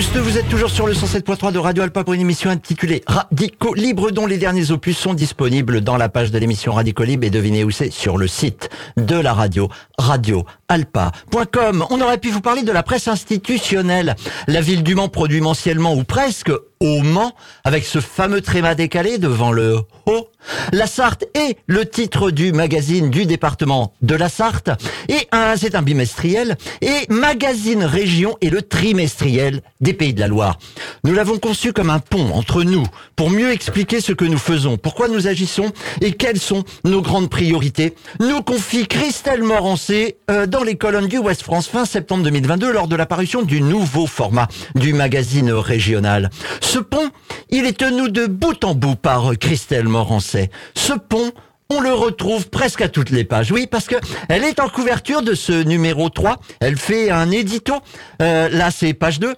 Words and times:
Tous, 0.00 0.18
vous 0.18 0.38
êtes 0.38 0.48
toujours 0.48 0.70
sur 0.70 0.86
le 0.86 0.94
107.3 0.94 1.52
de 1.52 1.58
Radio 1.58 1.82
Alpa 1.82 2.04
pour 2.04 2.14
une 2.14 2.22
émission 2.22 2.48
intitulée 2.48 3.02
Radico 3.06 3.74
Libre 3.74 4.10
dont 4.10 4.24
les 4.24 4.38
derniers 4.38 4.70
opus 4.70 4.96
sont 4.96 5.12
disponibles 5.12 5.82
dans 5.82 5.98
la 5.98 6.08
page 6.08 6.30
de 6.30 6.38
l'émission 6.38 6.72
Radico 6.72 7.02
Libre 7.04 7.26
et 7.26 7.30
devinez 7.30 7.64
où 7.64 7.70
c'est 7.70 7.90
sur 7.90 8.16
le 8.16 8.26
site 8.26 8.70
de 8.96 9.16
la 9.16 9.34
radio 9.34 9.68
radioalpa.com. 9.98 11.84
On 11.90 12.00
aurait 12.00 12.16
pu 12.16 12.30
vous 12.30 12.40
parler 12.40 12.62
de 12.62 12.72
la 12.72 12.82
presse 12.82 13.08
institutionnelle. 13.08 14.16
La 14.48 14.62
ville 14.62 14.82
du 14.82 14.94
Mans 14.94 15.08
produit 15.08 15.42
mensuellement 15.42 15.94
ou 15.94 16.02
presque 16.02 16.50
au 16.82 17.02
Mans 17.02 17.34
avec 17.62 17.84
ce 17.84 18.00
fameux 18.00 18.40
tréma 18.40 18.74
décalé 18.74 19.18
devant 19.18 19.52
le 19.52 19.80
haut. 20.06 20.28
La 20.72 20.86
Sarthe 20.86 21.26
est 21.34 21.58
le 21.66 21.84
titre 21.84 22.30
du 22.30 22.52
magazine 22.52 23.10
du 23.10 23.26
département 23.26 23.92
de 24.00 24.14
la 24.14 24.30
Sarthe 24.30 24.70
et 25.08 25.28
c'est 25.56 25.74
un 25.74 25.82
bimestriel 25.82 26.56
et 26.80 27.06
magazine 27.10 27.84
région 27.84 28.38
est 28.40 28.48
le 28.48 28.62
trimestriel 28.62 29.60
des 29.82 29.92
Pays 29.92 30.14
de 30.14 30.20
la 30.20 30.28
Loire. 30.28 30.58
Nous 31.04 31.12
l'avons 31.12 31.38
conçu 31.38 31.74
comme 31.74 31.90
un 31.90 31.98
pont 31.98 32.32
entre 32.32 32.62
nous 32.62 32.86
pour 33.14 33.28
mieux 33.28 33.52
expliquer 33.52 34.00
ce 34.00 34.12
que 34.12 34.24
nous 34.24 34.38
faisons, 34.38 34.78
pourquoi 34.78 35.08
nous 35.08 35.26
agissons 35.26 35.72
et 36.00 36.12
quelles 36.12 36.40
sont 36.40 36.64
nos 36.84 37.02
grandes 37.02 37.28
priorités. 37.28 37.94
Nous 38.20 38.42
confie 38.42 38.86
Christelle 38.86 39.42
Morancé 39.42 40.16
euh, 40.30 40.46
dans 40.46 40.62
les 40.62 40.76
colonnes 40.76 41.08
du 41.08 41.18
Ouest 41.18 41.42
France 41.42 41.68
fin 41.68 41.84
septembre 41.84 42.24
2022 42.24 42.72
lors 42.72 42.88
de 42.88 42.96
l'apparition 42.96 43.42
du 43.42 43.60
nouveau 43.60 44.06
format 44.06 44.48
du 44.74 44.94
magazine 44.94 45.52
régional. 45.52 46.30
Ce 46.70 46.78
pont, 46.78 47.10
il 47.48 47.66
est 47.66 47.78
tenu 47.78 48.12
de 48.12 48.26
bout 48.26 48.62
en 48.62 48.76
bout 48.76 48.94
par 48.94 49.36
Christelle 49.36 49.88
Morancet. 49.88 50.50
Ce 50.76 50.92
pont, 50.92 51.32
on 51.68 51.80
le 51.80 51.92
retrouve 51.92 52.48
presque 52.48 52.80
à 52.80 52.88
toutes 52.88 53.10
les 53.10 53.24
pages. 53.24 53.50
Oui, 53.50 53.66
parce 53.66 53.86
que 53.86 53.96
elle 54.28 54.44
est 54.44 54.60
en 54.60 54.68
couverture 54.68 55.22
de 55.22 55.34
ce 55.34 55.64
numéro 55.64 56.10
3. 56.10 56.36
Elle 56.60 56.76
fait 56.76 57.10
un 57.10 57.32
édito. 57.32 57.74
Euh, 58.22 58.48
là, 58.50 58.70
c'est 58.70 58.94
page 58.94 59.18
2. 59.18 59.34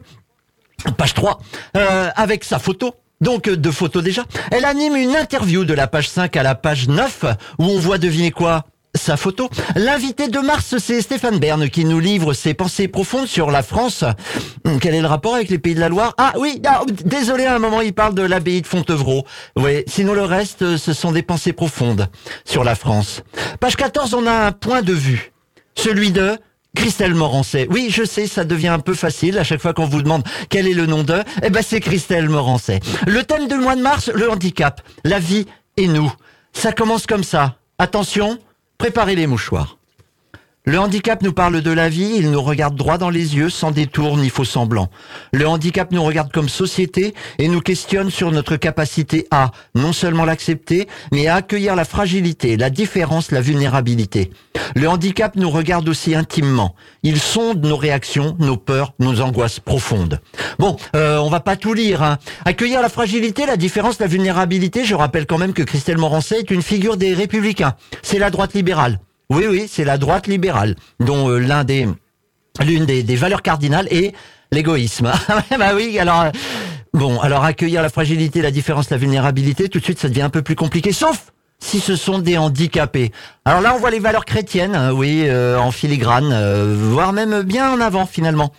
Page 0.98 1.14
3. 1.14 1.38
Euh, 1.78 2.10
avec 2.16 2.44
sa 2.44 2.58
photo. 2.58 2.96
Donc 3.22 3.48
deux 3.48 3.72
photos 3.72 4.02
déjà. 4.02 4.24
Elle 4.50 4.66
anime 4.66 4.96
une 4.96 5.16
interview 5.16 5.64
de 5.64 5.72
la 5.72 5.86
page 5.86 6.10
5 6.10 6.36
à 6.36 6.42
la 6.42 6.54
page 6.54 6.88
9 6.88 7.24
où 7.58 7.64
on 7.64 7.78
voit 7.78 7.96
deviner 7.96 8.30
quoi? 8.30 8.66
Sa 8.94 9.16
photo. 9.16 9.48
L'invité 9.74 10.28
de 10.28 10.38
mars, 10.38 10.76
c'est 10.78 11.00
Stéphane 11.00 11.38
Bern 11.38 11.68
qui 11.70 11.84
nous 11.84 11.98
livre 11.98 12.34
ses 12.34 12.54
pensées 12.54 12.88
profondes 12.88 13.26
sur 13.26 13.50
la 13.50 13.62
France. 13.62 14.04
Hum, 14.64 14.78
quel 14.80 14.94
est 14.94 15.00
le 15.00 15.06
rapport 15.06 15.34
avec 15.34 15.48
les 15.48 15.58
pays 15.58 15.74
de 15.74 15.80
la 15.80 15.88
Loire? 15.88 16.14
Ah 16.18 16.34
oui, 16.38 16.60
ah, 16.66 16.82
désolé, 17.04 17.46
à 17.46 17.54
un 17.54 17.58
moment 17.58 17.80
il 17.80 17.94
parle 17.94 18.14
de 18.14 18.22
l'abbaye 18.22 18.60
de 18.60 18.66
Fontevraud. 18.66 19.24
Oui, 19.56 19.82
sinon 19.86 20.14
le 20.14 20.24
reste, 20.24 20.76
ce 20.76 20.92
sont 20.92 21.12
des 21.12 21.22
pensées 21.22 21.52
profondes 21.52 22.08
sur 22.44 22.64
la 22.64 22.74
France. 22.74 23.22
Page 23.60 23.76
14, 23.76 24.14
on 24.14 24.26
a 24.26 24.46
un 24.46 24.52
point 24.52 24.82
de 24.82 24.92
vue. 24.92 25.32
Celui 25.74 26.10
de 26.12 26.36
Christelle 26.76 27.14
Morancet. 27.14 27.66
Oui, 27.70 27.88
je 27.90 28.04
sais, 28.04 28.26
ça 28.26 28.44
devient 28.44 28.68
un 28.68 28.78
peu 28.78 28.94
facile 28.94 29.38
à 29.38 29.44
chaque 29.44 29.60
fois 29.60 29.72
qu'on 29.72 29.86
vous 29.86 30.02
demande 30.02 30.22
quel 30.48 30.66
est 30.66 30.74
le 30.74 30.86
nom 30.86 31.02
de. 31.02 31.22
Eh 31.42 31.50
ben, 31.50 31.62
c'est 31.62 31.80
Christelle 31.80 32.28
Morancet. 32.28 32.80
Le 33.06 33.22
thème 33.24 33.48
du 33.48 33.56
mois 33.56 33.76
de 33.76 33.82
mars, 33.82 34.10
le 34.14 34.30
handicap, 34.30 34.82
la 35.04 35.18
vie 35.18 35.46
et 35.76 35.86
nous. 35.86 36.12
Ça 36.52 36.72
commence 36.72 37.06
comme 37.06 37.24
ça. 37.24 37.56
Attention, 37.78 38.38
Préparez 38.82 39.14
les 39.14 39.28
mouchoirs. 39.28 39.78
Le 40.64 40.78
handicap 40.78 41.22
nous 41.22 41.32
parle 41.32 41.60
de 41.60 41.72
la 41.72 41.88
vie, 41.88 42.12
il 42.18 42.30
nous 42.30 42.40
regarde 42.40 42.76
droit 42.76 42.96
dans 42.96 43.10
les 43.10 43.34
yeux, 43.34 43.50
sans 43.50 43.72
détour 43.72 44.16
ni 44.16 44.28
faux 44.28 44.44
semblant. 44.44 44.90
Le 45.32 45.48
handicap 45.48 45.90
nous 45.90 46.04
regarde 46.04 46.30
comme 46.30 46.48
société 46.48 47.14
et 47.40 47.48
nous 47.48 47.60
questionne 47.60 48.10
sur 48.10 48.30
notre 48.30 48.54
capacité 48.54 49.26
à 49.32 49.50
non 49.74 49.92
seulement 49.92 50.24
l'accepter, 50.24 50.86
mais 51.10 51.26
à 51.26 51.34
accueillir 51.34 51.74
la 51.74 51.84
fragilité, 51.84 52.56
la 52.56 52.70
différence, 52.70 53.32
la 53.32 53.40
vulnérabilité. 53.40 54.30
Le 54.76 54.88
handicap 54.88 55.34
nous 55.34 55.50
regarde 55.50 55.88
aussi 55.88 56.14
intimement. 56.14 56.76
Il 57.02 57.18
sonde 57.18 57.64
nos 57.64 57.76
réactions, 57.76 58.36
nos 58.38 58.56
peurs, 58.56 58.94
nos 59.00 59.20
angoisses 59.20 59.58
profondes. 59.58 60.20
Bon, 60.60 60.76
euh, 60.94 61.18
on 61.18 61.28
va 61.28 61.40
pas 61.40 61.56
tout 61.56 61.74
lire. 61.74 62.04
Hein. 62.04 62.18
Accueillir 62.44 62.82
la 62.82 62.88
fragilité, 62.88 63.46
la 63.46 63.56
différence, 63.56 63.98
la 63.98 64.06
vulnérabilité. 64.06 64.84
Je 64.84 64.94
rappelle 64.94 65.26
quand 65.26 65.38
même 65.38 65.54
que 65.54 65.64
Christelle 65.64 65.98
Morancet 65.98 66.38
est 66.38 66.52
une 66.52 66.62
figure 66.62 66.96
des 66.96 67.14
Républicains. 67.14 67.74
C'est 68.02 68.20
la 68.20 68.30
droite 68.30 68.54
libérale. 68.54 69.00
Oui, 69.32 69.46
oui, 69.48 69.64
c'est 69.66 69.84
la 69.84 69.96
droite 69.96 70.26
libérale, 70.26 70.76
dont 71.00 71.30
euh, 71.30 71.38
l'une 71.38 72.84
des, 72.84 73.16
valeurs 73.16 73.40
cardinales 73.40 73.88
est 73.90 74.14
l'égoïsme. 74.50 75.10
bah 75.58 75.70
oui, 75.74 75.98
alors. 75.98 76.22
Euh, 76.22 76.30
bon, 76.92 77.18
alors 77.18 77.42
accueillir 77.42 77.80
la 77.80 77.88
fragilité, 77.88 78.42
la 78.42 78.50
différence, 78.50 78.90
la 78.90 78.98
vulnérabilité, 78.98 79.70
tout 79.70 79.78
de 79.78 79.84
suite 79.84 79.98
ça 79.98 80.10
devient 80.10 80.22
un 80.22 80.30
peu 80.30 80.42
plus 80.42 80.54
compliqué, 80.54 80.92
sauf 80.92 81.32
si 81.58 81.80
ce 81.80 81.96
sont 81.96 82.18
des 82.18 82.36
handicapés. 82.36 83.10
Alors 83.46 83.62
là, 83.62 83.72
on 83.74 83.78
voit 83.78 83.90
les 83.90 84.00
valeurs 84.00 84.26
chrétiennes, 84.26 84.74
hein, 84.74 84.92
oui, 84.92 85.22
euh, 85.24 85.56
en 85.58 85.70
filigrane, 85.70 86.74
voire 86.74 87.14
même 87.14 87.40
bien 87.40 87.72
en 87.72 87.80
avant 87.80 88.04
finalement. 88.04 88.52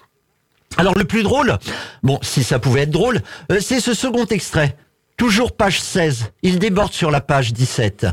Alors 0.78 0.96
le 0.96 1.04
plus 1.04 1.22
drôle, 1.22 1.60
bon, 2.02 2.18
si 2.24 2.44
ça 2.44 2.58
pouvait 2.58 2.82
être 2.82 2.90
drôle, 2.90 3.22
c'est 3.60 3.80
ce 3.80 3.94
second 3.94 4.26
extrait. 4.26 4.76
Toujours 5.18 5.52
page 5.52 5.80
16. 5.80 6.32
Il 6.42 6.58
déborde 6.58 6.94
sur 6.94 7.12
la 7.12 7.22
page 7.22 7.54
17. 7.54 8.08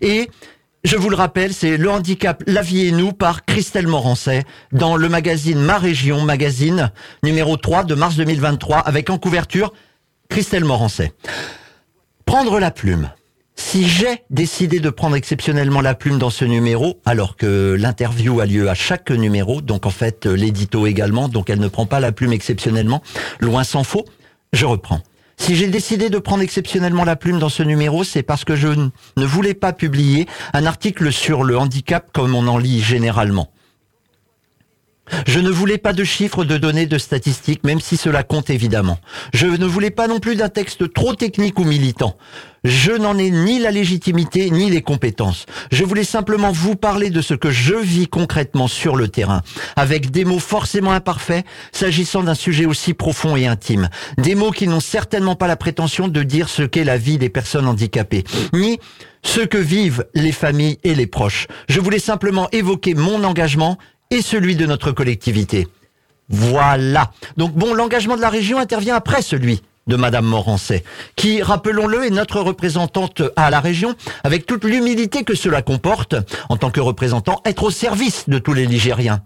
Et 0.00 0.30
je 0.86 0.96
vous 0.96 1.10
le 1.10 1.16
rappelle, 1.16 1.52
c'est 1.52 1.76
Le 1.76 1.90
handicap, 1.90 2.44
la 2.46 2.62
vie 2.62 2.86
et 2.86 2.92
nous 2.92 3.12
par 3.12 3.44
Christelle 3.44 3.88
Morancet 3.88 4.44
dans 4.70 4.96
le 4.96 5.08
magazine 5.08 5.58
Ma 5.58 5.78
Région, 5.78 6.22
magazine 6.22 6.92
numéro 7.24 7.56
3 7.56 7.82
de 7.82 7.96
mars 7.96 8.14
2023 8.14 8.78
avec 8.78 9.10
en 9.10 9.18
couverture 9.18 9.72
Christelle 10.28 10.64
Morancet. 10.64 11.12
Prendre 12.24 12.60
la 12.60 12.70
plume. 12.70 13.10
Si 13.56 13.88
j'ai 13.88 14.22
décidé 14.30 14.78
de 14.78 14.90
prendre 14.90 15.16
exceptionnellement 15.16 15.80
la 15.80 15.94
plume 15.94 16.18
dans 16.18 16.30
ce 16.30 16.44
numéro, 16.44 17.00
alors 17.04 17.36
que 17.36 17.76
l'interview 17.76 18.38
a 18.38 18.46
lieu 18.46 18.68
à 18.68 18.74
chaque 18.74 19.10
numéro, 19.10 19.60
donc 19.60 19.86
en 19.86 19.90
fait 19.90 20.26
l'édito 20.26 20.86
également, 20.86 21.28
donc 21.28 21.50
elle 21.50 21.60
ne 21.60 21.68
prend 21.68 21.86
pas 21.86 21.98
la 21.98 22.12
plume 22.12 22.32
exceptionnellement, 22.32 23.02
loin 23.40 23.64
s'en 23.64 23.82
faut, 23.82 24.04
je 24.52 24.66
reprends. 24.66 25.00
Si 25.38 25.54
j'ai 25.54 25.68
décidé 25.68 26.10
de 26.10 26.18
prendre 26.18 26.42
exceptionnellement 26.42 27.04
la 27.04 27.16
plume 27.16 27.38
dans 27.38 27.48
ce 27.48 27.62
numéro, 27.62 28.04
c'est 28.04 28.22
parce 28.22 28.44
que 28.44 28.56
je 28.56 28.68
ne 28.68 29.24
voulais 29.24 29.54
pas 29.54 29.72
publier 29.72 30.26
un 30.52 30.66
article 30.66 31.12
sur 31.12 31.44
le 31.44 31.58
handicap 31.58 32.08
comme 32.12 32.34
on 32.34 32.46
en 32.48 32.58
lit 32.58 32.80
généralement. 32.80 33.52
Je 35.26 35.38
ne 35.38 35.50
voulais 35.50 35.78
pas 35.78 35.92
de 35.92 36.02
chiffres, 36.02 36.44
de 36.44 36.56
données, 36.56 36.86
de 36.86 36.98
statistiques, 36.98 37.62
même 37.64 37.80
si 37.80 37.96
cela 37.96 38.24
compte 38.24 38.50
évidemment. 38.50 38.98
Je 39.32 39.46
ne 39.46 39.66
voulais 39.66 39.90
pas 39.90 40.08
non 40.08 40.18
plus 40.18 40.34
d'un 40.34 40.48
texte 40.48 40.92
trop 40.92 41.14
technique 41.14 41.58
ou 41.60 41.64
militant. 41.64 42.16
Je 42.66 42.90
n'en 42.90 43.16
ai 43.16 43.30
ni 43.30 43.60
la 43.60 43.70
légitimité 43.70 44.50
ni 44.50 44.70
les 44.70 44.82
compétences. 44.82 45.46
Je 45.70 45.84
voulais 45.84 46.02
simplement 46.02 46.50
vous 46.50 46.74
parler 46.74 47.10
de 47.10 47.20
ce 47.20 47.34
que 47.34 47.48
je 47.48 47.76
vis 47.76 48.08
concrètement 48.08 48.66
sur 48.66 48.96
le 48.96 49.06
terrain, 49.06 49.42
avec 49.76 50.10
des 50.10 50.24
mots 50.24 50.40
forcément 50.40 50.90
imparfaits, 50.90 51.46
s'agissant 51.70 52.24
d'un 52.24 52.34
sujet 52.34 52.66
aussi 52.66 52.92
profond 52.92 53.36
et 53.36 53.46
intime. 53.46 53.88
Des 54.18 54.34
mots 54.34 54.50
qui 54.50 54.66
n'ont 54.66 54.80
certainement 54.80 55.36
pas 55.36 55.46
la 55.46 55.54
prétention 55.54 56.08
de 56.08 56.22
dire 56.24 56.48
ce 56.48 56.62
qu'est 56.64 56.82
la 56.82 56.98
vie 56.98 57.18
des 57.18 57.28
personnes 57.28 57.68
handicapées, 57.68 58.24
ni 58.52 58.80
ce 59.22 59.42
que 59.42 59.58
vivent 59.58 60.04
les 60.14 60.32
familles 60.32 60.78
et 60.82 60.96
les 60.96 61.06
proches. 61.06 61.46
Je 61.68 61.78
voulais 61.78 62.00
simplement 62.00 62.48
évoquer 62.50 62.94
mon 62.94 63.22
engagement 63.22 63.78
et 64.10 64.22
celui 64.22 64.56
de 64.56 64.66
notre 64.66 64.90
collectivité. 64.90 65.68
Voilà. 66.28 67.12
Donc 67.36 67.52
bon, 67.52 67.74
l'engagement 67.74 68.16
de 68.16 68.22
la 68.22 68.28
région 68.28 68.58
intervient 68.58 68.96
après 68.96 69.22
celui 69.22 69.62
de 69.86 69.96
Madame 69.96 70.24
Morancet, 70.26 70.84
qui, 71.14 71.42
rappelons-le, 71.42 72.04
est 72.04 72.10
notre 72.10 72.40
représentante 72.40 73.22
à 73.36 73.50
la 73.50 73.60
région, 73.60 73.94
avec 74.24 74.46
toute 74.46 74.64
l'humilité 74.64 75.22
que 75.22 75.34
cela 75.34 75.62
comporte, 75.62 76.16
en 76.48 76.56
tant 76.56 76.70
que 76.70 76.80
représentant, 76.80 77.40
être 77.44 77.64
au 77.64 77.70
service 77.70 78.28
de 78.28 78.38
tous 78.38 78.52
les 78.52 78.66
Ligériens. 78.66 79.22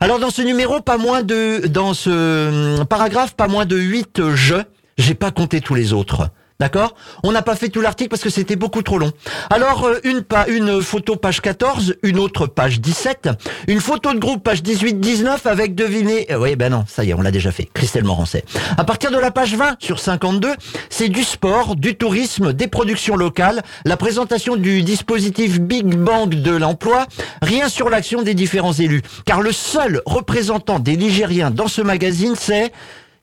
Alors 0.00 0.18
dans 0.18 0.30
ce 0.30 0.42
numéro, 0.42 0.80
pas 0.80 0.98
moins 0.98 1.22
de, 1.22 1.66
dans 1.66 1.94
ce 1.94 2.78
hum, 2.78 2.84
paragraphe, 2.84 3.34
pas 3.34 3.48
moins 3.48 3.64
de 3.64 3.76
huit 3.76 4.20
je, 4.34 4.56
j'ai 4.98 5.14
pas 5.14 5.30
compté 5.30 5.60
tous 5.60 5.74
les 5.74 5.92
autres. 5.92 6.30
D'accord 6.60 6.94
On 7.24 7.32
n'a 7.32 7.42
pas 7.42 7.56
fait 7.56 7.68
tout 7.68 7.80
l'article 7.80 8.10
parce 8.10 8.22
que 8.22 8.30
c'était 8.30 8.54
beaucoup 8.54 8.82
trop 8.82 8.98
long. 8.98 9.10
Alors, 9.50 9.86
euh, 9.86 9.98
une, 10.04 10.24
une 10.46 10.82
photo 10.82 11.16
page 11.16 11.40
14, 11.40 11.96
une 12.04 12.18
autre 12.20 12.46
page 12.46 12.80
17, 12.80 13.30
une 13.66 13.80
photo 13.80 14.14
de 14.14 14.20
groupe 14.20 14.44
page 14.44 14.62
18-19 14.62 15.48
avec 15.48 15.74
devinez... 15.74 16.30
Euh, 16.30 16.38
oui, 16.38 16.54
ben 16.54 16.70
non, 16.70 16.84
ça 16.86 17.02
y 17.02 17.10
est, 17.10 17.14
on 17.14 17.22
l'a 17.22 17.32
déjà 17.32 17.50
fait. 17.50 17.68
Christelle 17.74 18.04
Morancet. 18.04 18.44
À 18.78 18.84
partir 18.84 19.10
de 19.10 19.18
la 19.18 19.32
page 19.32 19.56
20 19.56 19.76
sur 19.80 19.98
52, 19.98 20.54
c'est 20.90 21.08
du 21.08 21.24
sport, 21.24 21.74
du 21.74 21.96
tourisme, 21.96 22.52
des 22.52 22.68
productions 22.68 23.16
locales, 23.16 23.62
la 23.84 23.96
présentation 23.96 24.54
du 24.54 24.82
dispositif 24.82 25.60
Big 25.60 25.96
Bang 25.96 26.30
de 26.30 26.52
l'emploi, 26.52 27.06
rien 27.42 27.68
sur 27.68 27.90
l'action 27.90 28.22
des 28.22 28.34
différents 28.34 28.72
élus. 28.72 29.02
Car 29.26 29.40
le 29.40 29.50
seul 29.50 30.02
représentant 30.06 30.78
des 30.78 30.94
Ligériens 30.94 31.50
dans 31.50 31.68
ce 31.68 31.82
magazine, 31.82 32.34
c'est 32.36 32.72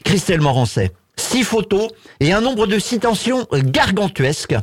Christelle 0.04 0.42
Morancet 0.42 0.92
six 1.22 1.44
photos 1.44 1.90
et 2.20 2.34
un 2.34 2.42
nombre 2.42 2.68
de 2.68 2.80
citations 2.80 3.48
gargantuesques 3.54 4.56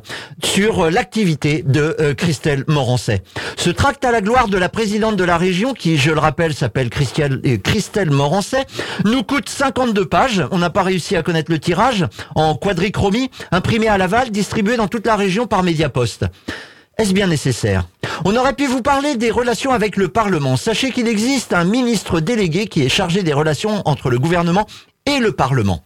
sur 0.45 0.87
euh, 0.87 0.91
l'activité 0.91 1.63
de 1.63 1.97
euh, 2.01 2.15
Christelle 2.15 2.65
Morancet. 2.67 3.23
Ce 3.57 3.71
tract 3.71 4.05
à 4.05 4.11
la 4.11 4.21
gloire 4.21 4.49
de 4.49 4.59
la 4.59 4.69
présidente 4.69 5.17
de 5.17 5.25
la 5.25 5.39
région, 5.39 5.73
qui, 5.73 5.97
je 5.97 6.11
le 6.11 6.19
rappelle, 6.19 6.55
s'appelle 6.55 6.91
Christelle, 6.91 7.41
euh, 7.47 7.57
Christelle 7.59 8.11
Morancet, 8.11 8.67
nous 9.05 9.23
coûte 9.23 9.49
52 9.49 10.05
pages. 10.05 10.45
On 10.51 10.59
n'a 10.59 10.71
pas 10.71 10.83
réussi 10.83 11.17
à 11.17 11.23
connaître 11.23 11.51
le 11.51 11.59
tirage 11.59 12.05
en 12.35 12.55
quadrichromie, 12.55 13.31
imprimé 13.53 13.89
à 13.89 13.97
Laval, 13.97 14.31
distribué 14.31 14.77
dans 14.77 14.89
toute 14.89 15.07
la 15.07 15.17
région 15.17 15.47
par 15.47 15.63
Mediapost. 15.63 16.27
Est-ce 16.99 17.13
bien 17.13 17.29
nécessaire? 17.29 17.87
On 18.25 18.35
aurait 18.35 18.55
pu 18.55 18.67
vous 18.67 18.83
parler 18.83 19.17
des 19.17 19.31
relations 19.31 19.71
avec 19.71 19.97
le 19.97 20.09
Parlement. 20.09 20.57
Sachez 20.57 20.91
qu'il 20.91 21.07
existe 21.07 21.53
un 21.53 21.65
ministre 21.65 22.19
délégué 22.19 22.67
qui 22.67 22.83
est 22.83 22.89
chargé 22.89 23.23
des 23.23 23.33
relations 23.33 23.83
entre 23.85 24.11
le 24.11 24.19
gouvernement 24.19 24.67
et 25.07 25.21
le 25.21 25.31
Parlement. 25.31 25.85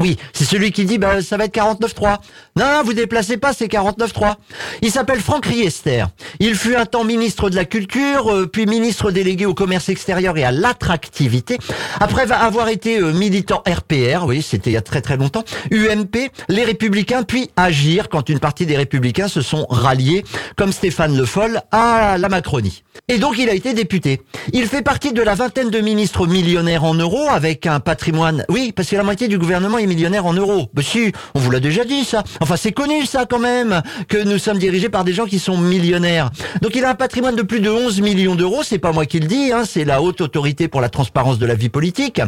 Oui, 0.00 0.16
c'est 0.32 0.44
celui 0.44 0.72
qui 0.72 0.84
dit 0.84 0.98
bah 0.98 1.22
ça 1.22 1.36
va 1.36 1.44
être 1.44 1.54
49.3. 1.54 2.18
Non, 2.54 2.82
vous 2.84 2.92
déplacez 2.92 3.38
pas, 3.38 3.54
c'est 3.54 3.66
49.3. 3.66 4.34
Il 4.82 4.90
s'appelle 4.90 5.20
Franck 5.20 5.46
Riester. 5.46 6.04
Il 6.38 6.54
fut 6.54 6.76
un 6.76 6.84
temps 6.84 7.02
ministre 7.02 7.48
de 7.48 7.56
la 7.56 7.64
Culture, 7.64 8.30
euh, 8.30 8.46
puis 8.46 8.66
ministre 8.66 9.10
délégué 9.10 9.46
au 9.46 9.54
commerce 9.54 9.88
extérieur 9.88 10.36
et 10.36 10.44
à 10.44 10.52
l'attractivité. 10.52 11.56
Après 11.98 12.30
avoir 12.30 12.68
été 12.68 12.98
euh, 12.98 13.14
militant 13.14 13.62
RPR, 13.66 14.26
oui, 14.26 14.42
c'était 14.42 14.68
il 14.68 14.74
y 14.74 14.76
a 14.76 14.82
très 14.82 15.00
très 15.00 15.16
longtemps, 15.16 15.44
UMP, 15.70 16.30
les 16.50 16.64
Républicains, 16.64 17.22
puis 17.22 17.50
Agir 17.56 18.10
quand 18.10 18.28
une 18.28 18.38
partie 18.38 18.66
des 18.66 18.76
Républicains 18.76 19.28
se 19.28 19.40
sont 19.40 19.66
ralliés, 19.70 20.22
comme 20.56 20.72
Stéphane 20.72 21.16
Le 21.16 21.24
Foll, 21.24 21.62
à 21.70 22.18
la 22.18 22.28
Macronie. 22.28 22.82
Et 23.08 23.18
donc 23.18 23.38
il 23.38 23.48
a 23.48 23.54
été 23.54 23.72
député. 23.72 24.20
Il 24.52 24.66
fait 24.66 24.82
partie 24.82 25.12
de 25.12 25.22
la 25.22 25.34
vingtaine 25.34 25.70
de 25.70 25.80
ministres 25.80 26.26
millionnaires 26.26 26.84
en 26.84 26.94
euros 26.94 27.28
avec 27.30 27.66
un 27.66 27.80
patrimoine. 27.80 28.44
Oui, 28.50 28.72
parce 28.76 28.90
que 28.90 28.96
la 28.96 29.02
moitié 29.02 29.28
du 29.28 29.38
gouvernement 29.38 29.78
millionnaire 29.78 30.26
en 30.26 30.34
euros. 30.34 30.68
Bah 30.74 30.82
si, 30.82 31.12
on 31.34 31.40
vous 31.40 31.50
l'a 31.50 31.60
déjà 31.60 31.84
dit 31.84 32.04
ça. 32.04 32.22
Enfin 32.42 32.56
c'est 32.56 32.72
connu 32.72 33.06
ça 33.06 33.24
quand 33.24 33.38
même, 33.38 33.82
que 34.08 34.16
nous 34.16 34.36
sommes 34.36 34.58
dirigés 34.58 34.88
par 34.88 35.04
des 35.04 35.12
gens 35.12 35.26
qui 35.26 35.38
sont 35.38 35.56
millionnaires. 35.56 36.28
Donc 36.60 36.74
il 36.74 36.84
a 36.84 36.90
un 36.90 36.96
patrimoine 36.96 37.36
de 37.36 37.42
plus 37.42 37.60
de 37.60 37.70
11 37.70 38.00
millions 38.00 38.34
d'euros, 38.34 38.64
c'est 38.64 38.80
pas 38.80 38.90
moi 38.90 39.06
qui 39.06 39.20
le 39.20 39.28
dis, 39.28 39.52
hein, 39.52 39.62
c'est 39.64 39.84
la 39.84 40.02
haute 40.02 40.20
autorité 40.20 40.66
pour 40.66 40.80
la 40.80 40.88
transparence 40.88 41.38
de 41.38 41.46
la 41.46 41.54
vie 41.54 41.68
politique. 41.68 42.20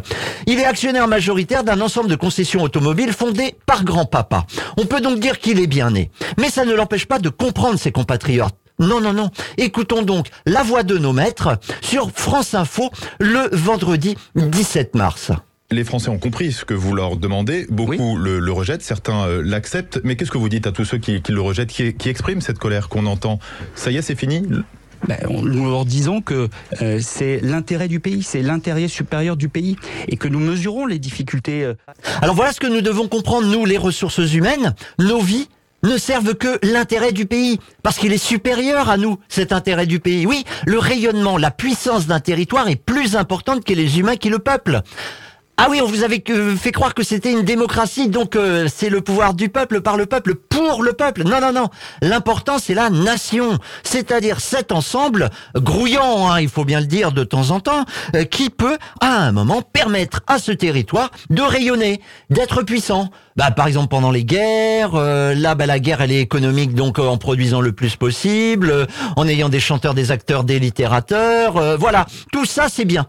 Il 0.46 0.61
est 0.61 0.64
actionnaire 0.64 1.08
majoritaire 1.08 1.64
d'un 1.64 1.81
ensemble 1.81 2.08
de 2.08 2.14
concessions 2.14 2.62
automobiles 2.62 3.12
fondées 3.12 3.56
par 3.66 3.82
grand-papa. 3.82 4.46
On 4.76 4.87
peut 4.87 5.00
donc 5.00 5.19
dire 5.19 5.40
qu'il 5.40 5.58
est 5.58 5.66
bien 5.66 5.90
né. 5.90 6.12
Mais 6.38 6.49
ça 6.49 6.64
ne 6.64 6.75
l'empêche 6.75 7.06
pas 7.06 7.19
de 7.19 7.28
comprendre 7.28 7.76
ses 7.76 7.90
compatriotes. 7.90 8.55
Non, 8.78 9.00
non, 9.00 9.12
non. 9.12 9.31
Écoutons 9.56 10.02
donc 10.02 10.28
la 10.46 10.62
voix 10.62 10.84
de 10.84 10.96
nos 10.96 11.12
maîtres 11.12 11.58
sur 11.81 12.12
France 12.12 12.55
Info 12.55 12.88
le 13.19 13.49
vendredi 13.50 14.17
17 14.37 14.94
mars. 14.94 15.32
Les 15.75 15.82
Français 15.82 16.09
ont 16.09 16.19
compris 16.19 16.53
ce 16.53 16.65
que 16.65 16.73
vous 16.73 16.94
leur 16.94 17.17
demandez. 17.17 17.67
Beaucoup 17.69 18.17
le, 18.17 18.53
rejettent, 18.53 18.82
certains 18.82 19.26
euh, 19.26 19.43
l'acceptent. 19.44 20.00
Mais 20.05 20.15
qu'est-ce 20.15 20.31
que 20.31 20.38
vous 20.38 20.49
dites 20.49 20.69
à 20.69 20.73
tous 20.73 20.85
ceux 20.85 20.99
qui, 20.99 21.21
le 21.29 21.41
rejettent, 21.41 21.73
qui, 21.73 22.09
expriment 22.09 22.41
cette 22.41 22.61
colère 22.61 22.88
qu'on 22.88 23.06
entend? 23.06 23.41
Ça 23.75 23.91
y 23.91 23.97
est, 23.97 24.03
c'est 24.03 24.15
fini? 24.15 24.47
Ben, 25.09 25.19
nous 25.29 25.69
leur 25.69 25.85
disons 25.85 26.21
que 26.21 26.49
euh, 26.81 27.00
c'est 27.03 27.41
l'intérêt 27.43 27.88
du 27.88 27.99
pays, 27.99 28.23
c'est 28.23 28.41
l'intérêt 28.41 28.87
supérieur 28.87 29.37
du 29.37 29.49
pays, 29.49 29.75
et 30.06 30.17
que 30.17 30.29
nous 30.29 30.38
mesurons 30.38 30.87
les 30.87 31.00
difficultés. 31.00 31.65
Euh. 31.65 31.75
Alors 32.23 32.37
voilà 32.37 32.53
ce 32.53 32.61
que 32.61 32.69
nous 32.69 32.81
devons 32.81 33.09
comprendre, 33.09 33.49
nous, 33.49 33.65
les 33.65 33.77
ressources 33.77 34.32
humaines. 34.32 34.77
Nos 35.00 35.20
vies 35.20 35.49
ne 35.82 35.99
servent 35.99 36.35
que 36.35 36.61
l'intérêt 36.62 37.11
du 37.11 37.27
pays, 37.27 37.59
parce 37.82 37.99
qu'il 37.99 38.12
est 38.12 38.25
supérieur 38.25 38.88
à 38.88 38.97
nous, 38.97 39.19
cet 39.29 39.53
intérêt 39.53 39.87
du 39.87 39.99
pays. 39.99 40.25
Oui, 40.25 40.44
le 40.67 40.79
rayonnement, 40.79 41.37
la 41.37 41.50
puissance 41.50 42.06
d'un 42.06 42.20
territoire 42.20 42.69
est 42.69 42.77
plus 42.77 43.17
importante 43.17 43.65
que 43.65 43.75
les 43.75 43.99
humains 43.99 44.17
qui 44.17 44.31
le 44.31 44.38
peuplent. 44.38 44.82
Ah 45.56 45.69
oui, 45.71 45.81
on 45.81 45.87
vous 45.87 46.03
avait 46.03 46.23
fait 46.56 46.73
croire 46.73 46.95
que 46.95 47.05
c'était 47.05 47.31
une 47.31 47.43
démocratie, 47.43 48.09
donc 48.09 48.35
euh, 48.35 48.67
c'est 48.75 48.89
le 48.89 49.01
pouvoir 49.03 49.35
du 49.35 49.49
peuple 49.49 49.83
par 49.83 49.97
le 49.97 50.05
peuple 50.05 50.35
pour 50.35 50.83
le 50.83 50.95
peuple. 50.95 51.23
Non, 51.23 51.41
non, 51.41 51.53
non. 51.53 51.69
L'important, 52.03 52.59
c'est 52.59 52.75
la 52.75 52.91
nation, 52.91 53.59
c'est-à-dire 53.85 54.41
cet 54.41 54.73
ensemble 54.73 55.31
grouillant, 55.55 56.29
hein, 56.29 56.41
il 56.41 56.49
faut 56.49 56.65
bien 56.65 56.81
le 56.81 56.87
dire 56.87 57.12
de 57.12 57.23
temps 57.23 57.51
en 57.51 57.61
temps, 57.61 57.85
euh, 58.17 58.25
qui 58.25 58.51
peut, 58.51 58.77
à 59.01 59.19
un 59.19 59.31
moment, 59.31 59.62
permettre 59.62 60.23
à 60.27 60.41
ce 60.41 60.51
territoire 60.51 61.12
de 61.31 61.43
rayonner, 61.43 62.01
d'être 62.31 62.62
puissant. 62.62 63.11
Bah, 63.37 63.53
par 63.53 63.69
exemple, 63.69 63.89
pendant 63.89 64.11
les 64.11 64.25
guerres, 64.25 64.97
euh, 64.97 65.35
là, 65.35 65.55
bah, 65.55 65.67
la 65.67 65.79
guerre, 65.79 66.01
elle 66.01 66.11
est 66.11 66.21
économique, 66.21 66.75
donc 66.75 66.99
en 66.99 67.17
produisant 67.17 67.61
le 67.61 67.71
plus 67.71 67.95
possible, 67.95 68.89
en 69.15 69.29
ayant 69.29 69.49
des 69.49 69.61
chanteurs, 69.61 69.95
des 69.95 70.11
acteurs, 70.11 70.43
des 70.43 70.59
littérateurs, 70.59 71.79
voilà. 71.79 72.06
Tout 72.33 72.45
ça, 72.45 72.67
c'est 72.69 72.85
bien. 72.85 73.06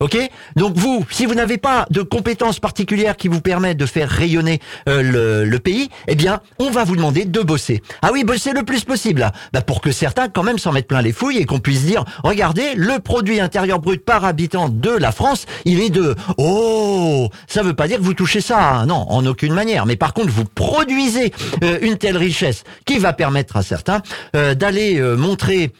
Ok 0.00 0.18
Donc 0.56 0.76
vous, 0.76 1.06
si 1.10 1.24
vous 1.24 1.34
n'avez 1.34 1.56
pas 1.56 1.86
de 1.90 2.02
compétences 2.02 2.58
particulières 2.58 3.16
qui 3.16 3.28
vous 3.28 3.40
permettent 3.40 3.76
de 3.76 3.86
faire 3.86 4.08
rayonner 4.08 4.60
euh, 4.88 5.44
le, 5.44 5.58
pays, 5.58 5.88
eh 6.08 6.16
bien, 6.16 6.40
on 6.58 6.70
va 6.70 6.82
vous 6.82 6.96
demander 6.96 7.24
de 7.24 7.40
bosser. 7.40 7.80
Ah 8.02 8.10
oui, 8.12 8.24
bosser 8.24 8.52
le 8.52 8.64
plus 8.64 8.84
possible, 8.84 9.30
bah, 9.52 9.62
pour 9.62 9.80
que 9.80 9.92
certains 9.92 10.28
quand 10.28 10.42
même 10.42 10.58
s'en 10.58 10.72
mettent 10.72 10.88
plein 10.88 11.00
les 11.00 11.12
fouilles 11.12 11.38
et 11.38 11.44
qu'on 11.44 11.60
puisse 11.60 11.84
dire, 11.84 12.04
regardez, 12.24 12.74
le 12.74 12.98
produit 12.98 13.40
intérieur 13.40 13.78
brut 13.78 14.04
par 14.04 14.24
habitant 14.24 14.68
de 14.68 14.90
la 14.90 15.12
France, 15.12 15.46
il 15.64 15.80
est 15.80 15.90
de... 15.90 16.16
Oh 16.38 17.30
Ça 17.46 17.62
veut 17.62 17.74
pas 17.74 17.86
dire 17.86 17.98
que 17.98 18.02
vous 18.02 18.14
touchez 18.14 18.40
ça, 18.40 18.74
hein. 18.74 18.86
non, 18.86 19.06
en 19.08 19.24
aucune 19.26 19.54
manière. 19.54 19.86
Mais 19.86 19.96
par 19.96 20.12
contre, 20.12 20.30
vous 20.30 20.44
produisez 20.44 21.32
euh, 21.62 21.78
une 21.82 21.98
telle 21.98 22.16
richesse 22.16 22.64
qui 22.84 22.98
va 22.98 23.12
permettre 23.12 23.56
à 23.56 23.62
certains 23.62 24.02
euh, 24.34 24.54
d'aller 24.54 25.00
montrer 25.16 25.72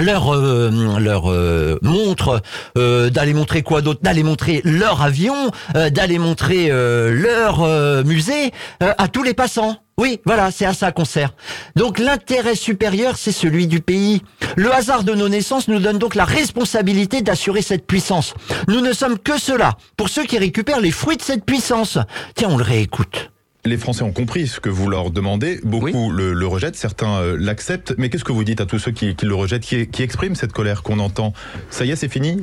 leur 0.00 0.34
euh, 0.34 0.98
leur 0.98 1.30
euh, 1.30 1.78
montre 1.82 2.42
euh, 2.76 3.10
d'aller 3.10 3.34
montrer 3.34 3.62
quoi 3.62 3.82
d'autre? 3.82 4.00
D'aller 4.02 4.22
montrer 4.22 4.60
leur 4.64 5.02
avion 5.02 5.34
d'aller 5.74 6.18
montrer 6.18 6.68
leur 6.68 7.66
musée 8.04 8.52
à 8.80 9.08
tous 9.08 9.22
les 9.22 9.34
passants 9.34 9.76
oui, 9.98 10.20
voilà, 10.26 10.50
c'est 10.50 10.66
à 10.66 10.74
ça 10.74 10.92
qu'on 10.92 11.06
sert. 11.06 11.32
Donc 11.74 11.98
l'intérêt 11.98 12.54
supérieur, 12.54 13.16
c'est 13.16 13.32
celui 13.32 13.66
du 13.66 13.80
pays. 13.80 14.20
Le 14.54 14.70
hasard 14.70 15.04
de 15.04 15.14
nos 15.14 15.30
naissances 15.30 15.68
nous 15.68 15.78
donne 15.78 15.96
donc 15.96 16.14
la 16.14 16.26
responsabilité 16.26 17.22
d'assurer 17.22 17.62
cette 17.62 17.86
puissance. 17.86 18.34
Nous 18.68 18.82
ne 18.82 18.92
sommes 18.92 19.18
que 19.18 19.40
cela, 19.40 19.78
pour 19.96 20.10
ceux 20.10 20.24
qui 20.24 20.36
récupèrent 20.36 20.82
les 20.82 20.90
fruits 20.90 21.16
de 21.16 21.22
cette 21.22 21.46
puissance. 21.46 21.96
Tiens, 22.34 22.48
on 22.50 22.58
le 22.58 22.64
réécoute. 22.64 23.30
Les 23.66 23.76
Français 23.78 24.02
ont 24.02 24.12
compris 24.12 24.46
ce 24.46 24.60
que 24.60 24.68
vous 24.68 24.88
leur 24.88 25.10
demandez. 25.10 25.58
Beaucoup 25.64 26.10
le, 26.12 26.46
rejettent, 26.46 26.76
certains 26.76 27.16
euh, 27.16 27.36
l'acceptent. 27.38 27.94
Mais 27.98 28.10
qu'est-ce 28.10 28.24
que 28.24 28.32
vous 28.32 28.44
dites 28.44 28.60
à 28.60 28.66
tous 28.66 28.78
ceux 28.78 28.92
qui, 28.92 29.16
le 29.20 29.34
rejettent, 29.34 29.64
qui, 29.64 29.88
qui 29.88 30.02
expriment 30.04 30.36
cette 30.36 30.52
colère 30.52 30.84
qu'on 30.84 31.00
entend? 31.00 31.32
Ça 31.70 31.84
y 31.84 31.90
est, 31.90 31.96
c'est 31.96 32.08
fini? 32.08 32.38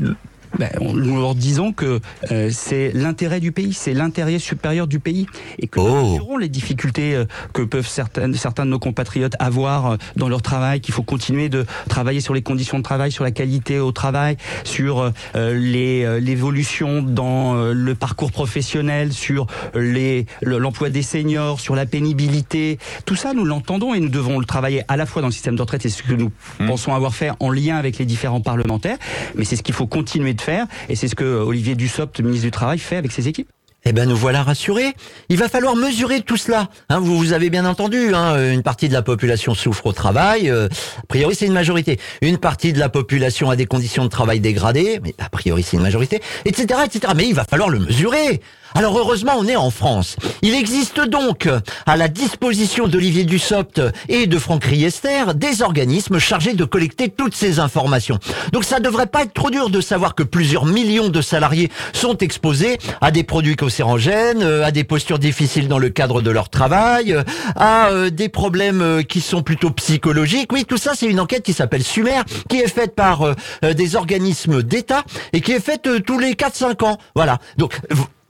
Ben, 0.59 0.69
nous 0.81 1.19
leur 1.19 1.35
disons 1.35 1.73
que 1.73 1.99
euh, 2.31 2.49
c'est 2.51 2.91
l'intérêt 2.93 3.39
du 3.39 3.51
pays, 3.51 3.73
c'est 3.73 3.93
l'intérêt 3.93 4.37
supérieur 4.39 4.87
du 4.87 4.99
pays, 4.99 5.25
et 5.59 5.67
que 5.67 5.79
nous 5.79 6.25
oh. 6.29 6.37
les 6.37 6.49
difficultés 6.49 7.15
euh, 7.15 7.25
que 7.53 7.61
peuvent 7.61 7.87
certains, 7.87 8.31
certains 8.33 8.65
de 8.65 8.71
nos 8.71 8.79
compatriotes 8.79 9.35
avoir 9.39 9.91
euh, 9.91 9.97
dans 10.15 10.29
leur 10.29 10.41
travail, 10.41 10.81
qu'il 10.81 10.93
faut 10.93 11.03
continuer 11.03 11.49
de 11.49 11.65
travailler 11.89 12.21
sur 12.21 12.33
les 12.33 12.41
conditions 12.41 12.77
de 12.77 12.83
travail, 12.83 13.11
sur 13.11 13.23
la 13.23 13.31
qualité 13.31 13.79
au 13.79 13.91
travail, 13.91 14.37
sur 14.63 15.11
les 15.35 16.19
l'évolution 16.19 17.01
dans 17.01 17.55
le 17.55 17.95
parcours 17.95 18.31
professionnel, 18.31 19.13
sur 19.13 19.47
les 19.75 20.25
l'emploi 20.41 20.89
des 20.89 21.01
seniors, 21.01 21.59
sur 21.59 21.75
la 21.75 21.85
pénibilité. 21.85 22.77
Tout 23.05 23.15
ça, 23.15 23.33
nous 23.33 23.45
l'entendons 23.45 23.93
et 23.93 23.99
nous 23.99 24.09
devons 24.09 24.39
le 24.39 24.45
travailler 24.45 24.83
à 24.87 24.97
la 24.97 25.05
fois 25.05 25.21
dans 25.21 25.29
le 25.29 25.33
système 25.33 25.55
de 25.55 25.61
retraite 25.61 25.85
et 25.85 25.89
ce 25.89 26.03
que 26.03 26.13
nous 26.13 26.31
mmh. 26.59 26.67
pensons 26.67 26.93
avoir 26.93 27.13
fait 27.13 27.31
en 27.39 27.49
lien 27.49 27.77
avec 27.77 27.97
les 27.97 28.05
différents 28.05 28.41
parlementaires, 28.41 28.97
mais 29.35 29.45
c'est 29.45 29.55
ce 29.55 29.63
qu'il 29.63 29.75
faut 29.75 29.87
continuer 29.87 30.33
de 30.33 30.41
Et 30.89 30.95
c'est 30.95 31.07
ce 31.07 31.15
que 31.15 31.23
Olivier 31.23 31.75
Dussopt, 31.75 32.19
ministre 32.19 32.45
du 32.45 32.51
Travail, 32.51 32.79
fait 32.79 32.97
avec 32.97 33.11
ses 33.11 33.27
équipes. 33.27 33.49
Eh 33.85 33.91
ben 33.91 34.07
nous 34.07 34.15
voilà 34.15 34.43
rassurés. 34.43 34.93
Il 35.27 35.37
va 35.37 35.49
falloir 35.49 35.75
mesurer 35.75 36.21
tout 36.21 36.37
cela. 36.37 36.69
Hein, 36.87 36.99
vous, 36.99 37.17
vous 37.17 37.33
avez 37.33 37.49
bien 37.49 37.65
entendu, 37.65 38.13
hein, 38.13 38.53
une 38.53 38.63
partie 38.63 38.87
de 38.87 38.93
la 38.93 39.01
population 39.01 39.53
souffre 39.53 39.87
au 39.87 39.91
travail. 39.91 40.49
Euh, 40.49 40.69
a 41.01 41.05
priori, 41.07 41.35
c'est 41.35 41.47
une 41.47 41.53
majorité. 41.53 41.99
Une 42.21 42.37
partie 42.37 42.71
de 42.71 42.79
la 42.79 42.87
population 42.87 43.49
a 43.49 43.57
des 43.57 43.65
conditions 43.65 44.05
de 44.05 44.09
travail 44.09 44.39
dégradées, 44.39 45.01
mais 45.03 45.13
a 45.19 45.29
priori, 45.29 45.63
c'est 45.63 45.75
une 45.75 45.83
majorité, 45.83 46.21
etc., 46.45 46.79
etc. 46.85 47.13
Mais 47.15 47.27
il 47.27 47.35
va 47.35 47.43
falloir 47.43 47.69
le 47.69 47.79
mesurer. 47.79 48.41
Alors 48.75 48.97
heureusement, 48.97 49.33
on 49.37 49.47
est 49.47 49.55
en 49.55 49.69
France. 49.69 50.15
Il 50.41 50.55
existe 50.55 50.99
donc 50.99 51.47
à 51.85 51.97
la 51.97 52.07
disposition 52.07 52.87
d'Olivier 52.87 53.23
Dussopt 53.23 53.81
et 54.09 54.27
de 54.27 54.37
Franck 54.37 54.65
Riester 54.65 55.33
des 55.35 55.61
organismes 55.61 56.19
chargés 56.19 56.53
de 56.53 56.65
collecter 56.65 57.09
toutes 57.09 57.35
ces 57.35 57.59
informations. 57.59 58.19
Donc 58.51 58.63
ça 58.63 58.79
devrait 58.79 59.07
pas 59.07 59.23
être 59.23 59.33
trop 59.33 59.49
dur 59.49 59.69
de 59.69 59.81
savoir 59.81 60.15
que 60.15 60.23
plusieurs 60.23 60.65
millions 60.65 61.09
de 61.09 61.21
salariés 61.21 61.69
sont 61.93 62.17
exposés 62.17 62.77
à 63.01 63.11
des 63.11 63.23
produits 63.23 63.55
cancérogènes, 63.55 64.43
à 64.43 64.71
des 64.71 64.83
postures 64.83 65.19
difficiles 65.19 65.67
dans 65.67 65.79
le 65.79 65.89
cadre 65.89 66.21
de 66.21 66.31
leur 66.31 66.49
travail, 66.49 67.15
à 67.55 67.89
euh, 67.89 68.09
des 68.09 68.29
problèmes 68.29 68.81
euh, 68.81 69.01
qui 69.01 69.21
sont 69.21 69.43
plutôt 69.43 69.71
psychologiques. 69.71 70.51
Oui, 70.51 70.65
tout 70.65 70.77
ça, 70.77 70.93
c'est 70.95 71.07
une 71.07 71.19
enquête 71.19 71.43
qui 71.43 71.53
s'appelle 71.53 71.83
Sumer, 71.83 72.21
qui 72.49 72.59
est 72.59 72.67
faite 72.67 72.95
par 72.95 73.21
euh, 73.21 73.33
des 73.73 73.95
organismes 73.95 74.63
d'État 74.63 75.03
et 75.31 75.41
qui 75.41 75.51
est 75.51 75.63
faite 75.63 75.87
tous 76.05 76.19
les 76.19 76.33
4-5 76.33 76.85
ans. 76.85 76.97
Voilà. 77.15 77.39
Donc 77.57 77.79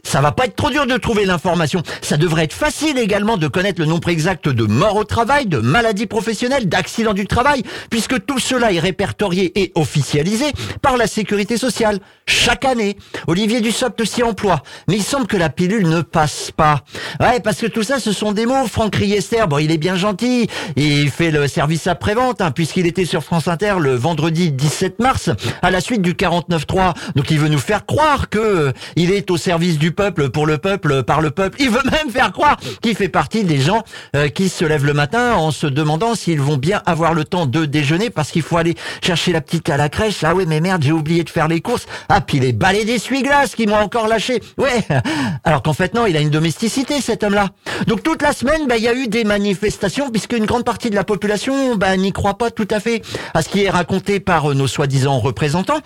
ça 0.03 0.21
va 0.21 0.31
pas 0.31 0.45
être 0.45 0.55
trop 0.55 0.69
dur 0.69 0.85
de 0.85 0.97
trouver 0.97 1.25
l'information. 1.25 1.81
Ça 2.01 2.17
devrait 2.17 2.43
être 2.43 2.53
facile 2.53 2.99
également 2.99 3.37
de 3.37 3.47
connaître 3.47 3.79
le 3.79 3.87
nombre 3.87 4.09
exact 4.09 4.49
de 4.49 4.65
morts 4.65 4.97
au 4.97 5.05
travail, 5.05 5.47
de 5.47 5.59
maladies 5.59 6.07
professionnelles, 6.07 6.67
d'accidents 6.67 7.13
du 7.13 7.25
travail, 7.25 7.63
puisque 7.89 8.23
tout 8.25 8.37
cela 8.37 8.73
est 8.73 8.79
répertorié 8.79 9.57
et 9.59 9.71
officialisé 9.75 10.45
par 10.81 10.97
la 10.97 11.07
sécurité 11.07 11.57
sociale. 11.57 11.99
Chaque 12.25 12.65
année, 12.65 12.97
Olivier 13.27 13.61
Dussopt 13.61 14.03
s'y 14.03 14.23
emploie. 14.23 14.61
Mais 14.87 14.97
il 14.97 15.03
semble 15.03 15.25
que 15.25 15.37
la 15.37 15.49
pilule 15.49 15.87
ne 15.87 16.01
passe 16.01 16.51
pas. 16.51 16.81
Ouais, 17.19 17.39
parce 17.39 17.59
que 17.59 17.67
tout 17.67 17.83
ça, 17.83 17.99
ce 17.99 18.11
sont 18.11 18.33
des 18.33 18.45
mots. 18.45 18.67
Franck 18.67 18.95
Riester, 18.97 19.45
bon, 19.47 19.57
il 19.57 19.71
est 19.71 19.77
bien 19.77 19.95
gentil. 19.95 20.47
Il 20.75 21.09
fait 21.11 21.31
le 21.31 21.47
service 21.47 21.87
après-vente, 21.87 22.41
hein, 22.41 22.51
puisqu'il 22.51 22.85
était 22.87 23.05
sur 23.05 23.23
France 23.23 23.47
Inter 23.47 23.75
le 23.79 23.95
vendredi 23.95 24.51
17 24.51 24.99
mars, 24.99 25.29
à 25.61 25.71
la 25.71 25.79
suite 25.79 26.01
du 26.01 26.13
49.3. 26.13 26.93
Donc 27.15 27.31
il 27.31 27.39
veut 27.39 27.49
nous 27.49 27.57
faire 27.57 27.85
croire 27.85 28.29
que 28.29 28.39
euh, 28.39 28.71
il 28.95 29.11
est 29.11 29.31
au 29.31 29.37
service 29.37 29.79
du 29.79 29.92
peuple 29.93 30.29
pour 30.29 30.45
le 30.45 30.57
peuple, 30.57 31.03
par 31.03 31.21
le 31.21 31.31
peuple. 31.31 31.57
Il 31.61 31.69
veut 31.69 31.83
même 31.89 32.11
faire 32.11 32.31
croire 32.31 32.57
qu'il 32.81 32.95
fait 32.95 33.09
partie 33.09 33.43
des 33.43 33.59
gens 33.59 33.83
euh, 34.15 34.27
qui 34.27 34.49
se 34.49 34.65
lèvent 34.65 34.85
le 34.85 34.93
matin 34.93 35.35
en 35.35 35.51
se 35.51 35.67
demandant 35.67 36.15
s'ils 36.15 36.41
vont 36.41 36.57
bien 36.57 36.81
avoir 36.85 37.13
le 37.13 37.23
temps 37.23 37.45
de 37.45 37.65
déjeuner 37.65 38.09
parce 38.09 38.31
qu'il 38.31 38.41
faut 38.41 38.57
aller 38.57 38.75
chercher 39.01 39.31
la 39.31 39.41
petite 39.41 39.69
à 39.69 39.77
la 39.77 39.89
crèche. 39.89 40.23
Ah 40.23 40.35
oui, 40.35 40.45
mais 40.47 40.59
merde, 40.59 40.83
j'ai 40.83 40.91
oublié 40.91 41.23
de 41.23 41.29
faire 41.29 41.47
les 41.47 41.61
courses. 41.61 41.85
Ah, 42.09 42.21
puis 42.21 42.39
les 42.39 42.53
balais 42.53 42.85
d'essuie-glace 42.85 43.55
qui 43.55 43.67
m'ont 43.67 43.75
encore 43.75 44.07
lâché. 44.07 44.41
Ouais. 44.57 44.85
Alors 45.43 45.61
qu'en 45.63 45.73
fait, 45.73 45.93
non, 45.93 46.05
il 46.05 46.17
a 46.17 46.19
une 46.19 46.29
domesticité, 46.29 47.01
cet 47.01 47.23
homme-là. 47.23 47.49
Donc 47.87 48.03
toute 48.03 48.21
la 48.21 48.33
semaine, 48.33 48.67
bah, 48.67 48.77
il 48.77 48.83
y 48.83 48.87
a 48.87 48.93
eu 48.93 49.07
des 49.07 49.23
manifestations 49.23 50.09
puisque 50.09 50.33
une 50.33 50.45
grande 50.45 50.65
partie 50.65 50.89
de 50.89 50.95
la 50.95 51.03
population 51.03 51.75
bah, 51.75 51.95
n'y 51.97 52.11
croit 52.11 52.37
pas 52.37 52.51
tout 52.51 52.67
à 52.71 52.79
fait 52.79 53.01
à 53.33 53.41
ce 53.41 53.49
qui 53.49 53.63
est 53.63 53.69
raconté 53.69 54.19
par 54.19 54.51
euh, 54.51 54.53
nos 54.53 54.67
soi-disant 54.67 55.19
représentants. 55.19 55.81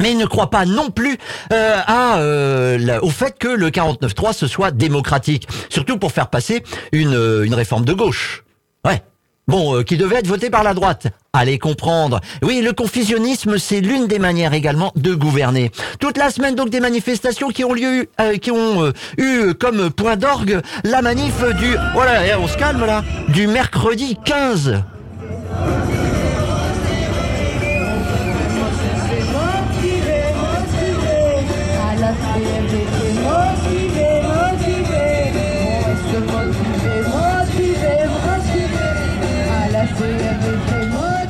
Mais 0.00 0.12
il 0.12 0.18
ne 0.18 0.26
croit 0.26 0.50
pas 0.50 0.64
non 0.66 0.90
plus 0.90 1.16
euh, 1.52 1.78
à, 1.86 2.18
euh, 2.18 2.98
au 3.02 3.10
fait 3.10 3.38
que 3.38 3.48
le 3.48 3.70
49-3 3.70 4.32
ce 4.32 4.46
soit 4.46 4.70
démocratique, 4.70 5.48
surtout 5.68 5.98
pour 5.98 6.12
faire 6.12 6.28
passer 6.28 6.62
une, 6.92 7.14
euh, 7.14 7.44
une 7.44 7.54
réforme 7.54 7.84
de 7.84 7.92
gauche. 7.92 8.44
Ouais. 8.84 9.02
Bon, 9.48 9.84
qui 9.84 9.96
devait 9.96 10.16
être 10.16 10.26
votée 10.26 10.50
par 10.50 10.64
la 10.64 10.74
droite. 10.74 11.06
Allez 11.32 11.58
comprendre. 11.60 12.20
Oui, 12.42 12.62
le 12.62 12.72
confusionnisme, 12.72 13.58
c'est 13.58 13.80
l'une 13.80 14.08
des 14.08 14.18
manières 14.18 14.54
également 14.54 14.92
de 14.96 15.14
gouverner. 15.14 15.70
Toute 16.00 16.18
la 16.18 16.30
semaine, 16.30 16.56
donc, 16.56 16.68
des 16.68 16.80
manifestations 16.80 17.50
qui 17.50 17.62
ont 17.62 17.72
lieu, 17.72 18.08
qui 18.42 18.50
ont 18.50 18.92
eu 19.18 19.54
comme 19.54 19.90
point 19.90 20.16
d'orgue 20.16 20.60
la 20.82 21.00
manif 21.00 21.44
du, 21.60 21.76
voilà, 21.94 22.26
eh, 22.26 22.34
on 22.34 22.48
se 22.48 22.58
calme 22.58 22.84
là, 22.84 23.04
du 23.28 23.46
mercredi 23.46 24.18
15 24.24 24.82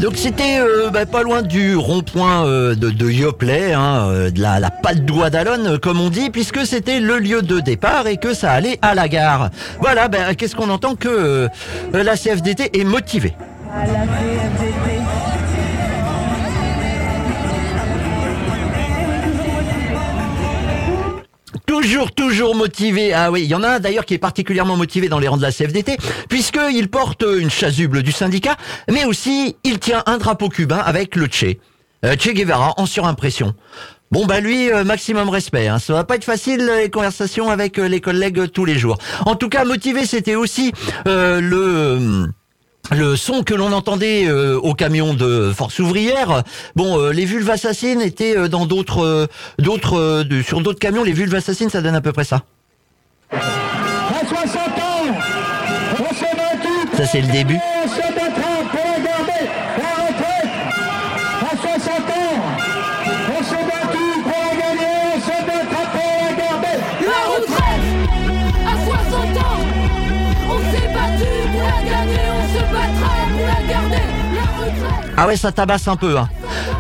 Donc 0.00 0.16
c'était 0.16 0.58
euh, 0.61 0.90
bah, 0.90 1.06
pas 1.06 1.23
loin 1.23 1.42
du 1.42 1.75
rond-point 1.75 2.46
euh, 2.46 2.75
de, 2.75 2.90
de 2.90 3.75
hein, 3.75 4.08
euh, 4.08 4.30
de 4.30 4.40
la, 4.40 4.61
la 4.61 4.70
patte 4.70 5.04
doigt 5.04 5.30
d'Alonne, 5.30 5.78
comme 5.78 6.00
on 6.00 6.11
dit, 6.11 6.30
puisque 6.30 6.66
c'était 6.66 7.00
le 7.00 7.18
lieu 7.18 7.42
de 7.42 7.61
départ 7.61 8.06
et 8.06 8.18
que 8.18 8.35
ça 8.35 8.52
allait 8.52 8.78
à 8.82 8.94
la 8.94 9.08
gare. 9.08 9.50
Voilà, 9.80 10.08
ben, 10.08 10.35
qu'est-ce 10.35 10.54
qu'on 10.54 10.70
entend 10.70 10.96
que 10.96 11.49
la 11.92 12.16
CFDT 12.16 12.78
est 12.78 12.85
motivée. 12.85 13.35
Toujours, 21.66 22.12
toujours 22.12 22.54
motivé. 22.54 23.12
Ah 23.12 23.30
oui, 23.30 23.42
il 23.42 23.49
y 23.49 23.54
en 23.54 23.62
a 23.62 23.78
d'ailleurs 23.80 24.04
qui 24.04 24.14
est 24.14 24.18
particulièrement 24.18 24.76
motivé 24.76 25.08
dans 25.08 25.18
les 25.18 25.28
rangs 25.28 25.37
de 25.37 25.42
la 25.42 25.52
CFDT, 25.52 25.96
puisqu'il 26.28 26.88
porte 26.88 27.25
une 27.25 27.50
chasuble 27.50 28.02
du 28.02 28.12
syndicat, 28.12 28.56
mais 28.90 29.04
aussi 29.04 29.56
il 29.64 29.78
tient 29.78 30.02
un 30.06 30.18
drapeau 30.18 30.49
cubain 30.49 30.78
avec 30.78 31.16
le 31.16 31.26
Che. 31.26 31.58
Euh, 32.04 32.14
che 32.16 32.32
Guevara 32.32 32.75
en 32.76 32.87
surimpression. 32.87 33.54
Bon 34.12 34.26
bah 34.26 34.40
lui, 34.40 34.70
euh, 34.70 34.85
maximum 34.85 35.28
respect. 35.28 35.66
Hein. 35.66 35.78
Ça 35.78 35.94
va 35.94 36.04
pas 36.04 36.14
être 36.16 36.25
facile 36.25 36.64
les 36.64 36.90
conversations 36.90 37.50
avec 37.50 37.78
euh, 37.78 37.88
les 37.88 38.00
collègues 38.00 38.50
tous 38.52 38.64
les 38.64 38.78
jours. 38.78 38.99
En 39.25 39.35
tout 39.35 39.49
cas, 39.49 39.64
motivé, 39.64 40.06
c'était 40.06 40.37
aussi 40.37 40.73
le 41.04 42.28
le 42.93 43.16
son 43.16 43.43
que 43.43 43.55
l'on 43.55 43.73
entendait 43.73 44.26
euh, 44.26 44.59
au 44.59 44.75
camion 44.75 45.14
de 45.14 45.52
Force 45.55 45.78
ouvrière, 45.78 46.43
bon, 46.75 46.99
euh, 46.99 47.12
les 47.12 47.25
vulves 47.25 47.50
assassines 47.50 48.00
étaient 48.00 48.37
euh, 48.37 48.49
dans 48.49 48.66
d'autres, 48.66 49.28
d'autres, 49.59 50.25
sur 50.45 50.61
d'autres 50.61 50.78
camions. 50.78 51.02
Les 51.02 51.12
vulves 51.12 51.35
assassines, 51.35 51.71
ça 51.71 51.81
donne 51.81 51.95
à 51.95 52.00
peu 52.00 52.12
près 52.12 52.25
ça. 52.25 52.43
À 53.33 53.38
60 54.26 54.57
ans, 54.57 55.16
on 55.99 56.97
Ça 56.97 57.07
c'est 57.07 57.21
le 57.21 57.33
début. 57.33 57.59
Ah 75.18 75.26
ouais, 75.26 75.37
ça 75.37 75.50
tabasse 75.50 75.88
un 75.88 75.96
peu. 75.96 76.18
Hein. 76.18 76.28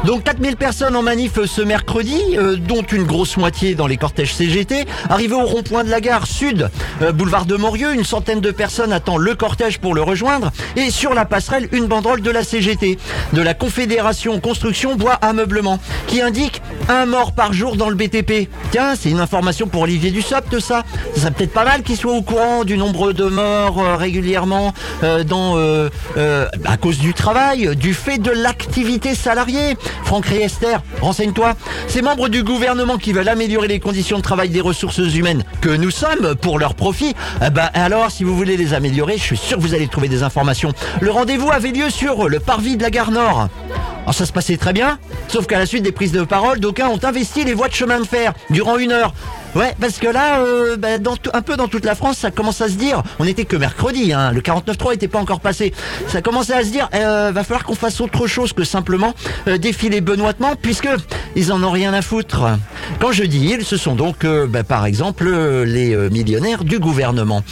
Donc 0.04 0.24
4000 0.24 0.56
personnes 0.56 0.94
en 0.94 1.02
manif 1.02 1.42
ce 1.46 1.62
mercredi, 1.62 2.20
euh, 2.36 2.56
dont 2.56 2.82
une 2.82 3.04
grosse 3.04 3.38
moitié 3.38 3.74
dans 3.74 3.86
les 3.86 3.96
cortèges 3.96 4.34
CGT. 4.34 4.84
Arrivé 5.08 5.34
au 5.34 5.46
rond-point 5.46 5.84
de 5.84 5.90
la 5.90 6.02
gare 6.02 6.26
sud, 6.26 6.68
euh, 7.00 7.12
boulevard 7.12 7.46
de 7.46 7.56
Morieux, 7.56 7.94
une 7.94 8.04
centaine 8.04 8.40
de 8.40 8.50
personnes 8.50 8.92
attendent 8.92 9.22
le 9.22 9.34
cortège 9.34 9.78
pour 9.78 9.94
le 9.94 10.02
rejoindre. 10.02 10.52
Et 10.76 10.90
sur 10.90 11.14
la 11.14 11.24
passerelle, 11.24 11.68
une 11.72 11.86
banderole 11.86 12.20
de 12.20 12.30
la 12.30 12.44
CGT, 12.44 12.98
de 13.32 13.40
la 13.42 13.54
Confédération 13.54 14.38
Construction 14.38 14.96
Bois 14.96 15.14
Ameublement, 15.14 15.78
qui 16.06 16.20
indique 16.20 16.60
un 16.88 17.06
mort 17.06 17.32
par 17.32 17.52
jour 17.52 17.76
dans 17.76 17.88
le 17.88 17.96
BTP. 17.96 18.48
Tiens, 18.70 18.94
c'est 18.98 19.10
une 19.10 19.20
information 19.20 19.66
pour 19.66 19.82
Olivier 19.82 20.10
Dussopt, 20.10 20.58
ça. 20.60 20.82
Ça 21.14 21.20
serait 21.20 21.30
peut-être 21.30 21.52
pas 21.52 21.64
mal 21.64 21.82
qu'il 21.82 21.96
soit 21.96 22.12
au 22.12 22.22
courant 22.22 22.64
du 22.64 22.78
nombre 22.78 23.12
de 23.12 23.24
morts 23.24 23.80
euh, 23.80 23.96
régulièrement 23.96 24.72
dans 25.26 25.56
à 26.64 26.76
cause 26.76 26.98
du 26.98 27.14
travail, 27.14 27.74
du 27.76 27.94
fait 27.94 28.18
de 28.18 28.30
l'activité 28.30 29.14
salariée. 29.14 29.76
Franck 30.04 30.26
Riester, 30.26 30.76
renseigne-toi. 31.00 31.54
Ces 31.88 32.02
membres 32.02 32.28
du 32.28 32.42
gouvernement 32.42 32.98
qui 32.98 33.12
veulent 33.12 33.28
améliorer 33.28 33.68
les 33.68 33.80
conditions 33.80 34.18
de 34.18 34.22
travail 34.22 34.48
des 34.48 34.60
ressources 34.60 34.98
humaines 34.98 35.44
que 35.60 35.70
nous 35.70 35.90
sommes 35.90 36.34
pour 36.36 36.58
leur 36.58 36.74
profit, 36.74 37.14
ben 37.40 37.70
alors 37.74 38.10
si 38.10 38.24
vous 38.24 38.36
voulez 38.36 38.56
les 38.56 38.74
améliorer, 38.74 39.16
je 39.18 39.22
suis 39.22 39.36
sûr 39.36 39.56
que 39.56 39.62
vous 39.62 39.74
allez 39.74 39.88
trouver 39.88 40.08
des 40.08 40.22
informations. 40.22 40.72
Le 41.00 41.10
rendez-vous 41.10 41.50
avait 41.50 41.70
lieu 41.70 41.90
sur 41.90 42.28
le 42.28 42.40
parvis 42.40 42.76
de 42.76 42.82
la 42.82 42.90
gare 42.90 43.10
Nord. 43.10 43.48
Alors 44.06 44.14
ça 44.14 44.24
se 44.24 44.32
passait 44.32 44.56
très 44.56 44.72
bien, 44.72 45.00
sauf 45.26 45.48
qu'à 45.48 45.58
la 45.58 45.66
suite 45.66 45.82
des 45.82 45.90
prises 45.90 46.12
de 46.12 46.22
parole, 46.22 46.60
d'aucuns 46.60 46.86
ont 46.86 47.00
investi 47.02 47.42
les 47.42 47.54
voies 47.54 47.66
de 47.66 47.74
chemin 47.74 47.98
de 47.98 48.06
fer 48.06 48.34
durant 48.50 48.78
une 48.78 48.92
heure. 48.92 49.12
Ouais, 49.54 49.74
parce 49.80 49.98
que 49.98 50.06
là, 50.06 50.40
euh, 50.40 50.76
bah, 50.76 50.88
un 51.32 51.42
peu 51.42 51.56
dans 51.56 51.68
toute 51.68 51.84
la 51.84 51.94
France, 51.94 52.18
ça 52.18 52.30
commence 52.30 52.60
à 52.60 52.68
se 52.68 52.74
dire. 52.74 53.02
On 53.18 53.24
n'était 53.24 53.44
que 53.44 53.56
mercredi, 53.56 54.12
hein, 54.12 54.32
le 54.32 54.40
49.3 54.40 54.92
n'était 54.92 55.08
pas 55.08 55.18
encore 55.18 55.40
passé. 55.40 55.72
Ça 56.08 56.20
commençait 56.20 56.54
à 56.54 56.62
se 56.62 56.70
dire, 56.70 56.88
euh, 56.94 57.30
va 57.32 57.44
falloir 57.44 57.64
qu'on 57.64 57.74
fasse 57.74 58.00
autre 58.00 58.26
chose 58.26 58.52
que 58.52 58.64
simplement 58.64 59.14
euh, 59.48 59.58
défiler 59.58 60.00
benoîtement, 60.00 60.56
puisque 60.60 60.88
ils 61.34 61.52
en 61.52 61.62
ont 61.62 61.70
rien 61.70 61.94
à 61.94 62.02
foutre. 62.02 62.44
Quand 63.00 63.12
je 63.12 63.24
dis 63.24 63.46
ils, 63.46 63.64
ce 63.64 63.76
sont 63.76 63.94
donc, 63.94 64.24
euh, 64.24 64.46
bah, 64.46 64.64
par 64.64 64.86
exemple, 64.86 65.30
les 65.64 65.96
millionnaires 66.10 66.64
du 66.64 66.78
gouvernement 66.78 67.42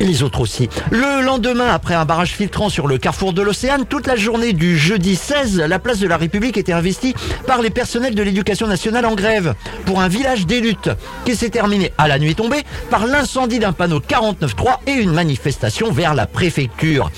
et 0.00 0.04
les 0.06 0.22
autres 0.22 0.40
aussi. 0.40 0.68
Le 0.90 1.22
lendemain, 1.22 1.68
après 1.68 1.94
un 1.94 2.04
barrage 2.04 2.32
filtrant 2.32 2.68
sur 2.68 2.86
le 2.86 2.98
carrefour 2.98 3.32
de 3.32 3.42
l'Océan, 3.42 3.84
toute 3.88 4.06
la 4.06 4.16
journée 4.16 4.52
du 4.52 4.76
jeudi 4.76 5.16
16, 5.16 5.58
la 5.60 5.78
place 5.78 6.00
de 6.00 6.08
la 6.08 6.16
République 6.16 6.56
était 6.56 6.72
investie 6.72 7.14
par 7.46 7.62
les 7.62 7.70
personnels 7.70 8.14
de 8.14 8.22
l'éducation 8.22 8.66
nationale 8.66 9.06
en 9.06 9.14
grève 9.14 9.54
pour 9.84 10.00
un 10.00 10.08
village 10.08 10.46
des 10.46 10.60
luttes 10.60 10.90
s'est 11.42 11.50
terminé 11.50 11.90
à 11.98 12.06
la 12.06 12.20
nuit 12.20 12.36
tombée 12.36 12.62
par 12.88 13.04
l'incendie 13.04 13.58
d'un 13.58 13.72
panneau 13.72 13.98
49.3 13.98 14.76
et 14.86 14.92
une 14.92 15.10
manifestation 15.10 15.90
vers 15.90 16.14
la 16.14 16.26
préfecture. 16.26 17.10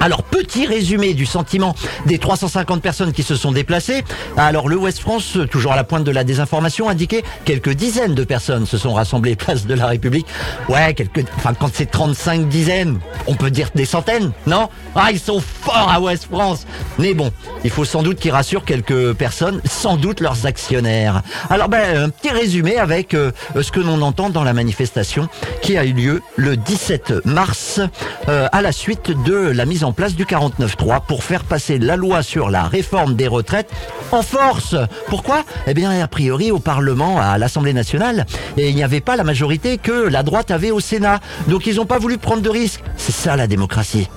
Alors, 0.00 0.22
petit 0.22 0.66
résumé 0.66 1.12
du 1.12 1.26
sentiment 1.26 1.74
des 2.06 2.18
350 2.18 2.80
personnes 2.80 3.12
qui 3.12 3.24
se 3.24 3.34
sont 3.34 3.50
déplacées. 3.50 4.04
Alors, 4.36 4.68
le 4.68 4.76
Ouest 4.76 5.00
France, 5.00 5.36
toujours 5.50 5.72
à 5.72 5.76
la 5.76 5.82
pointe 5.82 6.04
de 6.04 6.10
la 6.12 6.22
désinformation, 6.22 6.88
indiquait 6.88 7.24
quelques 7.44 7.72
dizaines 7.72 8.14
de 8.14 8.22
personnes 8.22 8.66
se 8.66 8.78
sont 8.78 8.94
rassemblées 8.94 9.34
place 9.36 9.66
de 9.66 9.74
la 9.74 9.86
République. 9.86 10.26
Ouais, 10.68 10.94
quelques, 10.94 11.24
enfin, 11.36 11.52
quand 11.54 11.70
c'est 11.72 11.90
35 11.90 12.48
dizaines, 12.48 13.00
on 13.26 13.34
peut 13.34 13.50
dire 13.50 13.70
des 13.74 13.84
centaines, 13.84 14.32
non? 14.46 14.68
Ah, 14.94 15.10
ils 15.10 15.18
sont 15.18 15.40
forts 15.40 15.90
à 15.90 16.00
Ouest 16.00 16.26
France. 16.30 16.66
Mais 16.98 17.14
bon, 17.14 17.32
il 17.64 17.70
faut 17.70 17.84
sans 17.84 18.02
doute 18.02 18.18
qu'ils 18.18 18.30
rassurent 18.30 18.64
quelques 18.64 19.14
personnes, 19.14 19.60
sans 19.64 19.96
doute 19.96 20.20
leurs 20.20 20.46
actionnaires. 20.46 21.22
Alors, 21.50 21.68
ben, 21.68 22.04
un 22.04 22.08
petit 22.08 22.30
résumé 22.30 22.76
avec 22.76 23.14
euh, 23.14 23.32
ce 23.60 23.72
que 23.72 23.80
l'on 23.80 24.00
entend 24.02 24.30
dans 24.30 24.44
la 24.44 24.52
manifestation 24.52 25.28
qui 25.60 25.76
a 25.76 25.84
eu 25.84 25.92
lieu 25.92 26.22
le 26.36 26.56
17 26.56 27.26
mars 27.26 27.80
euh, 28.28 28.46
à 28.52 28.62
la 28.62 28.72
suite 28.72 29.10
de 29.24 29.34
la 29.34 29.64
mise 29.64 29.84
en 29.84 29.87
en 29.88 29.92
place 29.92 30.14
du 30.14 30.26
49.3 30.26 31.00
pour 31.06 31.24
faire 31.24 31.44
passer 31.44 31.78
la 31.78 31.96
loi 31.96 32.22
sur 32.22 32.50
la 32.50 32.64
réforme 32.64 33.14
des 33.14 33.26
retraites 33.26 33.70
en 34.12 34.20
force. 34.20 34.76
Pourquoi? 35.06 35.44
Eh 35.66 35.72
bien, 35.72 36.02
a 36.02 36.06
priori, 36.06 36.50
au 36.50 36.58
Parlement, 36.58 37.18
à 37.18 37.38
l'Assemblée 37.38 37.72
nationale, 37.72 38.26
il 38.58 38.74
n'y 38.74 38.82
avait 38.82 39.00
pas 39.00 39.16
la 39.16 39.24
majorité 39.24 39.78
que 39.78 40.06
la 40.08 40.22
droite 40.22 40.50
avait 40.50 40.72
au 40.72 40.80
Sénat. 40.80 41.20
Donc, 41.46 41.66
ils 41.66 41.76
n'ont 41.76 41.86
pas 41.86 41.98
voulu 41.98 42.18
prendre 42.18 42.42
de 42.42 42.50
risques. 42.50 42.84
C'est 42.98 43.12
ça 43.12 43.34
la 43.34 43.46
démocratie. 43.46 44.10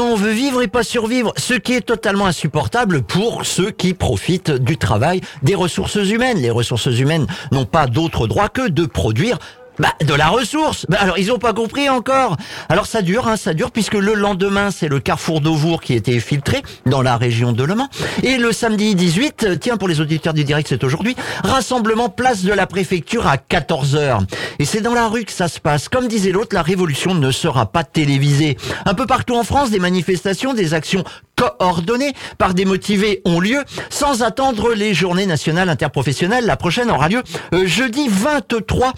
On 0.00 0.16
veut 0.16 0.32
vivre 0.32 0.62
et 0.62 0.68
pas 0.68 0.82
survivre, 0.82 1.32
ce 1.36 1.54
qui 1.54 1.72
est 1.72 1.80
totalement 1.80 2.26
insupportable 2.26 3.02
pour 3.02 3.44
ceux 3.44 3.70
qui 3.70 3.94
profitent 3.94 4.50
du 4.50 4.76
travail 4.76 5.20
des 5.42 5.54
ressources 5.54 5.96
humaines. 5.96 6.38
Les 6.38 6.50
ressources 6.50 6.86
humaines 6.86 7.26
n'ont 7.52 7.64
pas 7.64 7.86
d'autre 7.86 8.26
droit 8.26 8.48
que 8.48 8.68
de 8.68 8.86
produire 8.86 9.38
bah, 9.78 9.94
de 10.04 10.14
la 10.14 10.28
ressource. 10.28 10.86
Bah, 10.88 10.98
alors 11.00 11.18
ils 11.18 11.32
ont 11.32 11.38
pas 11.38 11.52
compris 11.52 11.88
encore. 11.88 12.36
Alors 12.68 12.86
ça 12.86 13.02
dure, 13.02 13.28
hein, 13.28 13.36
ça 13.36 13.54
dure 13.54 13.70
puisque 13.70 13.94
le 13.94 14.14
lendemain 14.14 14.70
c'est 14.70 14.88
le 14.88 15.00
carrefour 15.00 15.40
d'Auvour 15.40 15.80
qui 15.80 15.94
été 15.94 16.20
filtré 16.20 16.62
dans 16.86 17.02
la 17.02 17.16
région 17.16 17.52
de 17.52 17.64
Le 17.64 17.74
Mans 17.74 17.88
et 18.22 18.36
le 18.36 18.52
samedi 18.52 18.94
18, 18.94 19.44
euh, 19.44 19.56
tiens 19.56 19.76
pour 19.76 19.88
les 19.88 20.00
auditeurs 20.00 20.34
du 20.34 20.44
direct 20.44 20.68
c'est 20.68 20.84
aujourd'hui, 20.84 21.16
rassemblement 21.42 22.08
place 22.08 22.42
de 22.42 22.52
la 22.52 22.66
préfecture 22.66 23.26
à 23.26 23.36
14h. 23.36 24.20
Et 24.58 24.64
c'est 24.64 24.80
dans 24.80 24.94
la 24.94 25.08
rue 25.08 25.24
que 25.24 25.32
ça 25.32 25.48
se 25.48 25.60
passe. 25.60 25.88
Comme 25.88 26.08
disait 26.08 26.32
l'autre, 26.32 26.54
la 26.54 26.62
révolution 26.62 27.14
ne 27.14 27.30
sera 27.30 27.66
pas 27.66 27.84
télévisée. 27.84 28.56
Un 28.84 28.94
peu 28.94 29.06
partout 29.06 29.34
en 29.34 29.44
France, 29.44 29.70
des 29.70 29.78
manifestations, 29.78 30.54
des 30.54 30.74
actions 30.74 31.04
coordonnées 31.36 32.12
par 32.38 32.54
des 32.54 32.64
motivés 32.64 33.20
ont 33.24 33.40
lieu 33.40 33.64
sans 33.90 34.22
attendre 34.22 34.72
les 34.72 34.94
journées 34.94 35.26
nationales 35.26 35.68
interprofessionnelles. 35.68 36.46
La 36.46 36.56
prochaine 36.56 36.90
aura 36.90 37.08
lieu 37.08 37.22
euh, 37.52 37.66
jeudi 37.66 38.06
23 38.08 38.92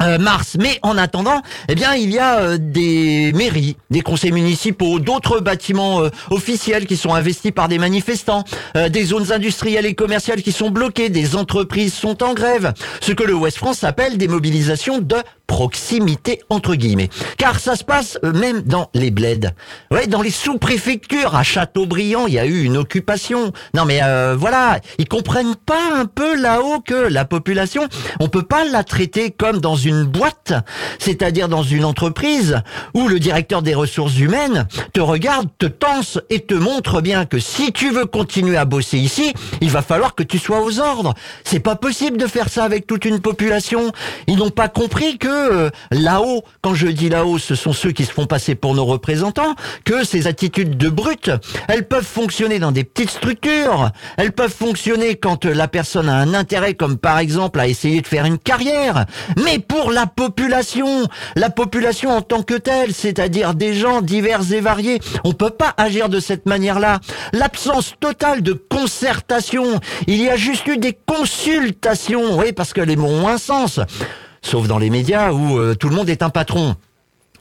euh, 0.00 0.18
mars. 0.18 0.56
Mais 0.60 0.80
en 0.82 0.98
attendant, 0.98 1.40
eh 1.68 1.76
bien, 1.76 1.94
il 1.94 2.10
y 2.10 2.18
a 2.18 2.40
euh, 2.40 2.58
des 2.58 3.32
mairies, 3.32 3.76
des 3.90 4.00
conseils 4.00 4.32
municipaux, 4.32 4.98
d'autres 4.98 5.38
bâtiments 5.38 6.02
euh, 6.02 6.10
officiels 6.30 6.86
qui 6.86 6.96
sont 6.96 7.14
investis 7.14 7.52
par 7.52 7.68
des 7.68 7.78
manifestants, 7.78 8.42
des 8.74 9.04
zones 9.04 9.30
industrielles 9.30 9.86
et 9.86 9.94
commerciales 9.94 10.42
qui 10.42 10.50
sont 10.50 10.70
bloquées, 10.70 11.10
des 11.10 11.36
entreprises 11.36 11.94
sont 11.94 12.22
en 12.24 12.34
grève. 12.34 12.72
Ce 13.00 13.12
que 13.12 13.22
le 13.22 13.34
West 13.34 13.58
France 13.58 13.84
appelle 13.84 14.18
des 14.18 14.26
mobilisations 14.26 14.98
de 14.98 15.16
proximité 15.54 16.40
entre 16.50 16.74
guillemets. 16.74 17.10
Car 17.38 17.60
ça 17.60 17.76
se 17.76 17.84
passe 17.84 18.18
même 18.24 18.62
dans 18.62 18.90
les 18.92 19.12
bleds. 19.12 19.50
Ouais, 19.92 20.08
dans 20.08 20.20
les 20.20 20.32
sous-préfectures. 20.32 21.36
À 21.36 21.44
Châteaubriand, 21.44 22.26
il 22.26 22.34
y 22.34 22.40
a 22.40 22.44
eu 22.44 22.64
une 22.64 22.76
occupation. 22.76 23.52
Non 23.72 23.84
mais 23.84 24.00
voilà, 24.36 24.80
ils 24.98 25.06
comprennent 25.06 25.54
pas 25.54 25.94
un 25.94 26.06
peu 26.06 26.34
là-haut 26.34 26.80
que 26.80 26.94
la 26.94 27.24
population, 27.24 27.86
on 28.18 28.26
peut 28.26 28.42
pas 28.42 28.64
la 28.64 28.82
traiter 28.82 29.30
comme 29.30 29.60
dans 29.60 29.76
une 29.76 30.02
boîte, 30.02 30.54
c'est-à-dire 30.98 31.48
dans 31.48 31.62
une 31.62 31.84
entreprise 31.84 32.60
où 32.92 33.06
le 33.06 33.20
directeur 33.20 33.62
des 33.62 33.76
ressources 33.76 34.18
humaines 34.18 34.66
te 34.92 35.00
regarde, 35.00 35.48
te 35.58 35.66
tense 35.66 36.18
et 36.30 36.40
te 36.40 36.54
montre 36.54 37.00
bien 37.00 37.26
que 37.26 37.38
si 37.38 37.70
tu 37.70 37.90
veux 37.90 38.06
continuer 38.06 38.56
à 38.56 38.64
bosser 38.64 38.98
ici, 38.98 39.32
il 39.60 39.70
va 39.70 39.82
falloir 39.82 40.16
que 40.16 40.24
tu 40.24 40.38
sois 40.40 40.62
aux 40.62 40.80
ordres. 40.80 41.14
C'est 41.44 41.60
pas 41.60 41.76
possible 41.76 42.16
de 42.16 42.26
faire 42.26 42.48
ça 42.48 42.64
avec 42.64 42.88
toute 42.88 43.04
une 43.04 43.20
population. 43.20 43.92
Ils 44.26 44.38
n'ont 44.38 44.50
pas 44.50 44.68
compris 44.68 45.16
que 45.18 45.43
euh, 45.52 45.70
là-haut, 45.90 46.44
quand 46.62 46.74
je 46.74 46.86
dis 46.86 47.08
là-haut, 47.08 47.38
ce 47.38 47.54
sont 47.54 47.72
ceux 47.72 47.92
qui 47.92 48.04
se 48.04 48.12
font 48.12 48.26
passer 48.26 48.54
pour 48.54 48.74
nos 48.74 48.84
représentants, 48.84 49.54
que 49.84 50.04
ces 50.04 50.26
attitudes 50.26 50.76
de 50.76 50.88
brutes, 50.88 51.30
elles 51.68 51.86
peuvent 51.86 52.04
fonctionner 52.04 52.58
dans 52.58 52.72
des 52.72 52.84
petites 52.84 53.10
structures, 53.10 53.90
elles 54.16 54.32
peuvent 54.32 54.52
fonctionner 54.52 55.16
quand 55.16 55.44
la 55.44 55.68
personne 55.68 56.08
a 56.08 56.16
un 56.16 56.34
intérêt, 56.34 56.74
comme 56.74 56.98
par 56.98 57.18
exemple 57.18 57.60
à 57.60 57.68
essayer 57.68 58.00
de 58.00 58.06
faire 58.06 58.24
une 58.24 58.38
carrière, 58.38 59.06
mais 59.42 59.58
pour 59.58 59.90
la 59.90 60.06
population, 60.06 61.06
la 61.36 61.50
population 61.50 62.10
en 62.10 62.22
tant 62.22 62.42
que 62.42 62.54
telle, 62.54 62.94
c'est-à-dire 62.94 63.54
des 63.54 63.74
gens 63.74 64.02
divers 64.02 64.52
et 64.52 64.60
variés. 64.60 65.00
On 65.24 65.32
peut 65.32 65.50
pas 65.50 65.74
agir 65.76 66.08
de 66.08 66.20
cette 66.20 66.46
manière-là. 66.46 67.00
L'absence 67.32 67.94
totale 68.00 68.42
de 68.42 68.52
concertation. 68.52 69.80
Il 70.06 70.20
y 70.20 70.28
a 70.28 70.36
juste 70.36 70.66
eu 70.66 70.78
des 70.78 70.96
consultations, 71.06 72.38
oui, 72.38 72.52
parce 72.52 72.72
que 72.72 72.80
les 72.80 72.96
mots 72.96 73.08
ont 73.08 73.28
un 73.28 73.38
sens. 73.38 73.80
Sauf 74.54 74.68
dans 74.68 74.78
les 74.78 74.88
médias 74.88 75.32
où 75.32 75.58
euh, 75.58 75.74
tout 75.74 75.88
le 75.88 75.96
monde 75.96 76.08
est 76.08 76.22
un 76.22 76.30
patron. 76.30 76.76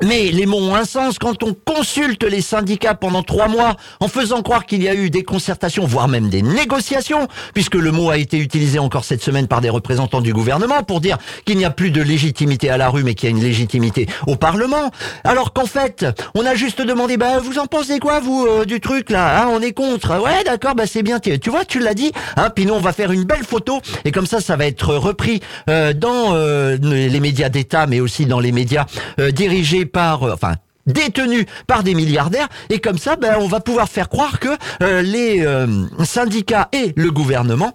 Mais 0.02 0.32
les 0.32 0.48
mots 0.48 0.58
ont 0.58 0.76
un 0.76 0.86
sens 0.86 1.20
quand 1.20 1.44
on 1.44 1.54
consulte 1.54 2.24
les 2.24 2.42
syndicats 2.42 2.96
pendant 2.96 3.22
trois 3.22 3.48
mois 3.48 3.76
en 4.00 4.08
faisant 4.08 4.42
croire 4.42 4.66
qu'il 4.66 4.82
y 4.82 4.90
a 4.90 4.96
eu 4.96 5.12
des 5.12 5.24
concertations, 5.24 5.86
voire 5.86 6.08
même 6.08 6.30
des 6.30 6.42
négociations, 6.42 7.28
puisque 7.54 7.76
le 7.76 7.92
mot 7.92 8.10
a 8.10 8.18
été 8.18 8.38
utilisé 8.38 8.80
encore 8.80 9.06
cette 9.06 9.22
semaine 9.22 9.48
par 9.48 9.62
des 9.62 9.70
représentants 9.70 10.20
du 10.22 10.34
gouvernement 10.34 10.82
pour 10.82 11.00
dire 11.00 11.18
qu'il 11.46 11.58
n'y 11.58 11.64
a 11.64 11.70
plus 11.70 11.92
de 11.92 12.02
légitimité 12.02 12.72
à 12.72 12.78
la 12.78 12.90
rue, 12.90 13.04
mais 13.04 13.14
qu'il 13.14 13.30
y 13.30 13.34
a 13.34 13.36
une 13.36 13.44
légitimité 13.44 14.08
au 14.26 14.36
Parlement. 14.36 14.92
Alors 15.24 15.54
qu'en 15.54 15.68
fait, 15.68 16.06
on 16.34 16.46
a 16.46 16.56
juste 16.56 16.82
demandé, 16.82 17.18
bah 17.18 17.40
vous 17.40 17.60
en 17.60 17.68
pensez 17.68 18.00
quoi 18.00 18.20
vous 18.20 18.46
euh, 18.46 18.66
du 18.66 18.82
truc 18.82 19.12
là 19.12 19.44
hein, 19.44 19.50
On 19.54 19.62
est 19.62 19.74
contre. 19.74 20.20
Ouais, 20.22 20.44
d'accord, 20.44 20.74
bah 20.74 20.88
c'est 20.88 21.04
bien. 21.04 21.20
Tu 21.20 21.50
vois, 21.50 21.66
tu 21.66 21.80
l'as 21.80 21.94
dit. 21.94 22.12
Hein, 22.36 22.50
puis 22.50 22.66
nous 22.66 22.74
on 22.74 22.82
va 22.82 22.94
faire 22.94 23.12
une 23.12 23.26
belle 23.26 23.44
photo 23.44 23.80
et 24.06 24.12
comme 24.12 24.26
ça, 24.26 24.42
ça 24.42 24.56
va 24.56 24.66
être 24.66 24.96
repris 24.96 25.40
euh, 25.70 25.94
dans 25.94 26.34
euh, 26.34 26.78
les 26.82 27.20
médias 27.20 27.50
d'État, 27.50 27.86
mais 27.86 28.00
aussi 28.00 28.26
dans 28.26 28.40
les 28.40 28.52
médias 28.52 28.86
dirigés 29.32 29.83
par, 29.86 30.24
euh, 30.24 30.34
enfin, 30.34 30.56
détenus 30.86 31.46
par 31.68 31.84
des 31.84 31.96
milliardaires 31.96 32.50
et 32.70 32.80
comme 32.80 32.98
ça 32.98 33.16
ben, 33.16 33.36
on 33.40 33.48
va 33.48 33.60
pouvoir 33.60 33.88
faire 33.88 34.10
croire 34.10 34.40
que 34.40 34.50
euh, 34.82 35.02
les 35.02 35.46
euh, 35.46 35.68
syndicats 36.04 36.70
et 36.74 36.94
le 36.96 37.12
gouvernement 37.12 37.74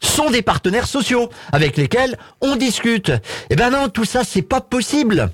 sont 0.00 0.30
des 0.30 0.42
partenaires 0.42 0.86
sociaux 0.86 1.28
avec 1.52 1.76
lesquels 1.76 2.16
on 2.40 2.56
discute. 2.56 3.12
Eh 3.50 3.56
ben 3.56 3.70
non, 3.70 3.88
tout 3.88 4.04
ça 4.04 4.24
c'est 4.24 4.42
pas 4.42 4.60
possible. 4.60 5.30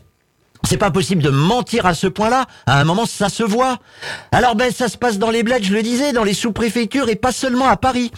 C'est 0.69 0.79
pas 0.79 0.91
possible 0.91 1.23
de 1.23 1.31
mentir 1.31 1.87
à 1.87 1.95
ce 1.95 2.09
point-là. 2.09 2.47
À 2.67 2.81
un 2.81 2.85
moment, 2.85 3.07
ça 3.07 3.29
se 3.29 3.45
voit. 3.45 3.79
Alors 4.33 4.57
ben, 4.57 4.73
ça 4.73 4.89
se 4.89 4.99
passe 4.99 5.17
dans 5.17 5.31
les 5.31 5.45
bleds, 5.45 5.63
je 5.63 5.73
le 5.73 5.81
disais, 5.81 6.13
dans 6.13 6.25
les 6.25 6.35
sous-préfectures 6.35 7.09
et 7.09 7.15
pas 7.15 7.31
seulement 7.31 7.69
à 7.69 7.77
Paris. 7.77 8.11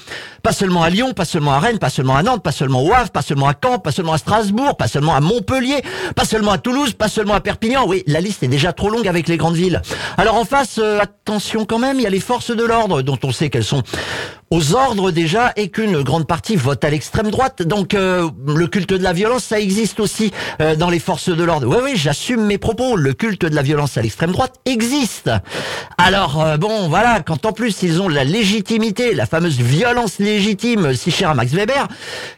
Pas 0.43 0.53
seulement 0.53 0.83
à 0.83 0.89
Lyon, 0.89 1.13
pas 1.13 1.27
seulement 1.27 1.53
à 1.53 1.59
Rennes, 1.59 1.79
pas 1.79 1.91
seulement 1.91 2.17
à 2.17 2.23
Nantes, 2.23 2.43
pas 2.43 2.53
seulement 2.53 2.83
au 2.83 2.91
Havre, 2.91 3.11
pas 3.11 3.21
seulement 3.21 3.49
à 3.49 3.55
Caen, 3.63 3.79
pas 3.79 3.93
seulement 3.93 4.15
à 4.15 4.19
Strasbourg, 4.19 4.79
pas 4.79 4.89
seulement 4.89 5.15
à 5.15 5.21
Montpellier, 5.21 5.83
pas 6.17 6.25
seulement 6.25 6.53
à 6.53 6.59
Toulouse, 6.59 6.95
pas 6.95 7.09
seulement 7.09 7.35
à 7.35 7.41
Perpignan. 7.41 7.85
Oui, 7.87 8.03
la 8.07 8.23
liste 8.23 8.43
est 8.43 8.49
déjà 8.49 8.73
trop 8.73 8.89
longue 8.89 9.07
avec 9.07 9.29
les 9.29 9.37
grandes 9.37 9.57
villes. 9.57 9.83
Alors 10.17 10.37
en 10.37 10.47
face, 10.47 10.79
euh, 10.79 11.01
attention 11.01 11.67
quand 11.67 11.79
même, 11.79 11.99
il 11.99 12.03
y 12.03 12.07
a 12.07 12.11
les 12.11 12.19
forces 12.19 12.51
de 12.51 12.65
l'ordre 12.65 13.03
dont 13.03 13.19
on 13.25 13.31
sait 13.31 13.51
qu'elles 13.51 13.63
sont 13.63 13.83
aux 14.51 14.75
ordres 14.75 15.11
déjà 15.11 15.53
et 15.57 15.69
qu'une 15.69 16.03
grande 16.03 16.27
partie 16.27 16.57
vote 16.57 16.83
à 16.85 16.91
l'extrême 16.91 17.31
droite. 17.31 17.63
Donc 17.63 17.95
euh, 17.95 18.29
le 18.47 18.67
culte 18.67 18.93
de 18.93 19.03
la 19.03 19.13
violence, 19.13 19.45
ça 19.45 19.61
existe 19.61 20.01
aussi 20.01 20.33
euh, 20.61 20.77
dans 20.77 20.91
les 20.91 20.99
forces 20.99 21.29
de 21.29 21.45
l'ordre. 21.45 21.67
Oui, 21.69 21.77
oui, 21.83 21.93
j'assume 21.95 22.45
mes 22.47 22.59
propos. 22.59 22.97
Le 22.97 23.13
culte 23.13 23.45
de 23.45 23.55
la 23.55 23.63
violence 23.63 23.97
à 23.99 24.03
l'extrême 24.03 24.33
droite 24.33 24.55
existe. 24.65 25.31
Alors 25.99 26.43
euh, 26.43 26.57
bon, 26.57 26.89
voilà, 26.89 27.21
quand 27.21 27.45
en 27.47 27.53
plus 27.53 27.83
ils 27.83 28.01
ont 28.01 28.09
la 28.09 28.25
légitimité, 28.25 29.15
la 29.15 29.27
fameuse 29.27 29.59
violence 29.59 30.19
légitime, 30.19 30.95
si 30.95 31.11
chère 31.11 31.31
à 31.31 31.35
Max 31.35 31.53
Weber, 31.53 31.89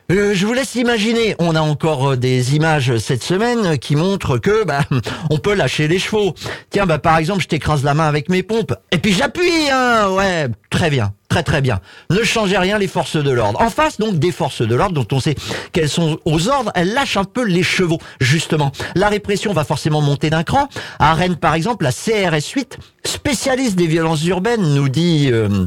je 0.09 0.45
vous 0.47 0.53
laisse 0.53 0.75
imaginer. 0.75 1.37
On 1.39 1.55
a 1.55 1.61
encore 1.61 2.17
des 2.17 2.57
images 2.57 2.99
cette 2.99 3.23
semaine 3.23 3.79
qui 3.79 3.95
montrent 3.95 4.39
que 4.39 4.65
bah, 4.65 4.81
on 5.31 5.39
peut 5.39 5.55
lâcher 5.55 5.87
les 5.87 5.99
chevaux. 5.99 6.35
Tiens, 6.71 6.87
bah 6.87 6.99
par 6.99 7.19
exemple, 7.19 7.43
je 7.43 7.49
t'écrase 7.49 7.85
la 7.85 7.95
main 7.95 8.09
avec 8.09 8.29
mes 8.29 8.43
pompes 8.43 8.75
et 8.91 8.99
puis 8.99 9.13
j'appuie. 9.13 9.71
Hein, 9.71 10.11
ouais, 10.11 10.49
très 10.71 10.91
bien. 10.91 11.13
Très 11.31 11.45
très 11.45 11.61
bien. 11.61 11.81
Ne 12.11 12.25
changez 12.25 12.59
rien 12.59 12.77
les 12.77 12.89
forces 12.89 13.17
de 13.17 13.31
l'ordre. 13.31 13.63
En 13.63 13.71
face 13.71 13.99
donc 13.99 14.19
des 14.19 14.33
forces 14.33 14.63
de 14.63 14.75
l'ordre 14.75 14.95
dont 14.95 15.17
on 15.17 15.21
sait 15.21 15.37
qu'elles 15.73 15.89
sont 15.89 16.19
aux 16.25 16.49
ordres, 16.49 16.73
elles 16.75 16.93
lâchent 16.93 17.17
un 17.17 17.25
peu 17.25 17.45
les 17.45 17.63
chevaux 17.63 17.99
justement. 18.21 18.73
La 18.97 19.09
répression 19.09 19.53
va 19.53 19.63
forcément 19.63 20.01
monter 20.01 20.29
d'un 20.29 20.43
cran. 20.43 20.69
À 20.99 21.15
Rennes 21.15 21.37
par 21.37 21.55
exemple, 21.55 21.85
la 21.85 21.93
CRS 21.93 22.51
8, 22.53 22.79
spécialiste 23.05 23.77
des 23.77 23.87
violences 23.87 24.25
urbaines, 24.25 24.75
nous 24.75 24.89
dit 24.89 25.29
euh, 25.31 25.67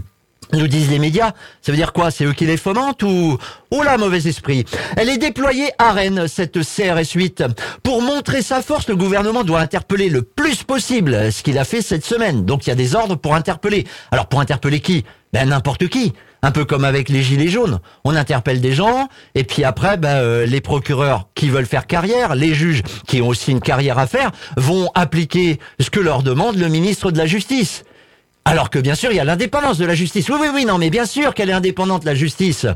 nous 0.51 0.67
disent 0.67 0.89
les 0.89 0.99
médias. 0.99 1.31
Ça 1.61 1.71
veut 1.71 1.77
dire 1.77 1.93
quoi? 1.93 2.11
C'est 2.11 2.25
eux 2.25 2.33
qui 2.33 2.45
les 2.45 2.57
fomentent 2.57 3.03
ou 3.03 3.37
Oh 3.71 3.83
là, 3.83 3.97
mauvais 3.97 4.27
esprit? 4.27 4.65
Elle 4.97 5.09
est 5.09 5.17
déployée 5.17 5.69
à 5.79 5.91
Rennes, 5.91 6.27
cette 6.27 6.61
CRS 6.61 7.11
8. 7.15 7.43
Pour 7.81 8.01
montrer 8.01 8.41
sa 8.41 8.61
force, 8.61 8.87
le 8.87 8.95
gouvernement 8.95 9.43
doit 9.43 9.61
interpeller 9.61 10.09
le 10.09 10.21
plus 10.21 10.63
possible, 10.63 11.31
ce 11.31 11.43
qu'il 11.43 11.57
a 11.57 11.65
fait 11.65 11.81
cette 11.81 12.05
semaine. 12.05 12.45
Donc 12.45 12.65
il 12.65 12.69
y 12.69 12.73
a 12.73 12.75
des 12.75 12.95
ordres 12.95 13.15
pour 13.15 13.35
interpeller. 13.35 13.85
Alors 14.11 14.27
pour 14.27 14.39
interpeller 14.41 14.79
qui? 14.79 15.05
Ben 15.31 15.49
n'importe 15.49 15.87
qui. 15.87 16.13
Un 16.43 16.51
peu 16.51 16.65
comme 16.65 16.83
avec 16.83 17.07
les 17.07 17.23
gilets 17.23 17.47
jaunes. 17.47 17.79
On 18.03 18.15
interpelle 18.15 18.59
des 18.59 18.73
gens, 18.73 19.07
et 19.33 19.45
puis 19.45 19.63
après, 19.63 19.95
ben, 19.95 20.17
euh, 20.17 20.45
les 20.45 20.59
procureurs 20.59 21.29
qui 21.35 21.49
veulent 21.49 21.65
faire 21.65 21.87
carrière, 21.87 22.35
les 22.35 22.53
juges 22.53 22.83
qui 23.07 23.21
ont 23.21 23.29
aussi 23.29 23.51
une 23.51 23.61
carrière 23.61 23.97
à 23.97 24.07
faire, 24.07 24.31
vont 24.57 24.89
appliquer 24.93 25.57
ce 25.79 25.89
que 25.89 26.01
leur 26.01 26.21
demande 26.21 26.57
le 26.57 26.67
ministre 26.67 27.11
de 27.11 27.17
la 27.17 27.25
Justice. 27.25 27.85
Alors 28.45 28.69
que 28.69 28.79
bien 28.79 28.95
sûr, 28.95 29.11
il 29.11 29.15
y 29.15 29.19
a 29.19 29.23
l'indépendance 29.23 29.77
de 29.77 29.85
la 29.85 29.95
justice. 29.95 30.29
Oui, 30.29 30.37
oui, 30.39 30.47
oui, 30.53 30.65
non, 30.65 30.77
mais 30.77 30.89
bien 30.89 31.05
sûr 31.05 31.33
qu'elle 31.33 31.49
est 31.49 31.53
indépendante, 31.53 32.03
la 32.03 32.15
justice 32.15 32.67